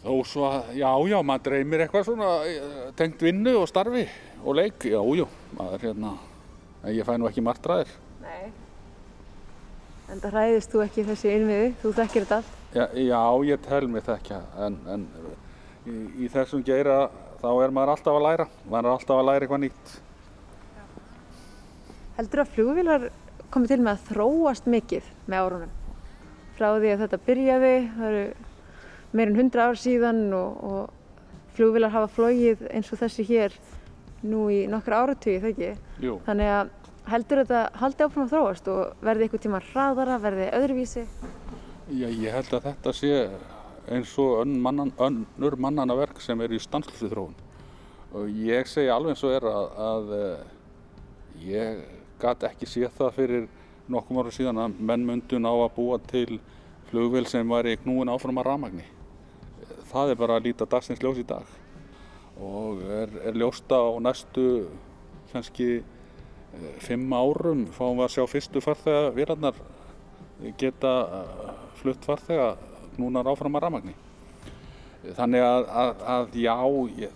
[0.00, 4.06] þó svo að, já, já, maður dreymir eitthvað svona eh, tengt vinnu og starfi
[4.40, 5.26] og leik, já, já,
[5.58, 6.14] maður hérna,
[6.88, 7.92] ég fæ nú ekki margt ræðir.
[8.24, 8.50] Nei,
[10.08, 12.56] en það ræðist þú ekki þessi innviði, þú þekkir þetta allt?
[12.70, 15.08] Já, já, ég tel mig þekkja, en, en
[15.84, 17.02] í, í þessum geira
[17.40, 19.98] þá er maður alltaf að læra, maður er alltaf að læra eitthvað nýtt.
[22.20, 23.10] Heldur að flugvílar
[23.50, 25.76] komið til með að þróast mikið með árunum?
[26.56, 28.24] Frá því að þetta byrjaði, það eru
[29.16, 33.56] meirinn hundra ár síðan og, og flugvílar hafa flógið eins og þessi hér
[34.22, 35.70] nú í nokkra áratögi, það ekki?
[36.04, 36.18] Jú.
[36.26, 36.74] Þannig að
[37.10, 41.06] heldur þetta haldi áfram að þróast og verði eitthvað tíma hraðara, verði öðruvísi?
[41.90, 43.14] Já, ég held að þetta sé
[43.90, 47.38] eins og mannan, önnur mannanaverk sem er í stansluðu þróun.
[48.14, 50.46] Og ég segi alveg eins og er að, að eh,
[51.48, 51.82] ég
[52.20, 53.48] gæti ekki séð það fyrir
[53.90, 56.38] nokkum ára síðan að menn myndun á að búa til
[56.90, 58.86] flugvel sem var í knúin áfram að ramagni.
[59.90, 61.58] Það er bara að líta dagsins ljós í dag
[62.40, 64.44] og er, er ljósta á næstu
[65.32, 69.58] kannski eh, fimm árum fáum við að sjá fyrstu farþega vilarnar
[70.60, 72.54] geta eh, flutt farþega
[72.96, 73.94] knúnar áfram að ramagni.
[75.16, 76.56] Þannig að, að, að já,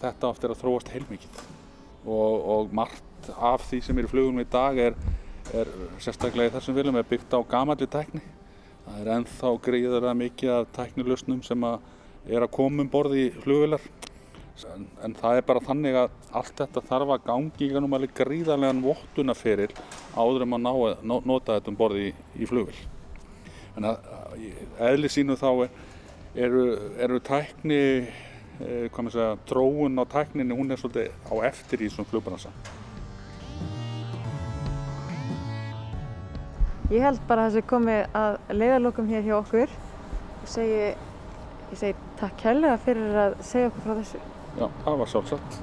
[0.03, 1.43] þetta ofta er að þróast heilmikið
[2.05, 4.97] og, og margt af því sem er í flugunum í dag er,
[5.57, 8.23] er sérstaklega í þessum viljum er byggt á gamalli tækni.
[8.85, 11.79] Það er ennþá greiðara mikið af tæknilusnum sem að
[12.29, 13.85] er að koma um borði í flugvilar
[14.73, 18.15] en, en það er bara þannig að allt þetta þarf að gangi í ganum alveg
[18.21, 19.71] gríðarlegan vottunaferil
[20.15, 22.77] áður um að ná, nota þetta um borði í, í flugvil.
[23.75, 24.47] Þannig að
[24.93, 25.51] eðli sínu þá
[26.35, 26.65] eru,
[27.03, 27.81] eru tækni,
[28.63, 32.55] eh, maður segja, tróun á tækninni, hún er svolítið á eftir í svona flugbransa.
[36.93, 40.93] Ég held bara að þessi komið að leiðarlokum hér hjá okkur og segi,
[41.75, 44.25] ég segi takk kærlega fyrir að segja okkur frá þessu.
[44.55, 45.63] Já, það var sjálfsagt.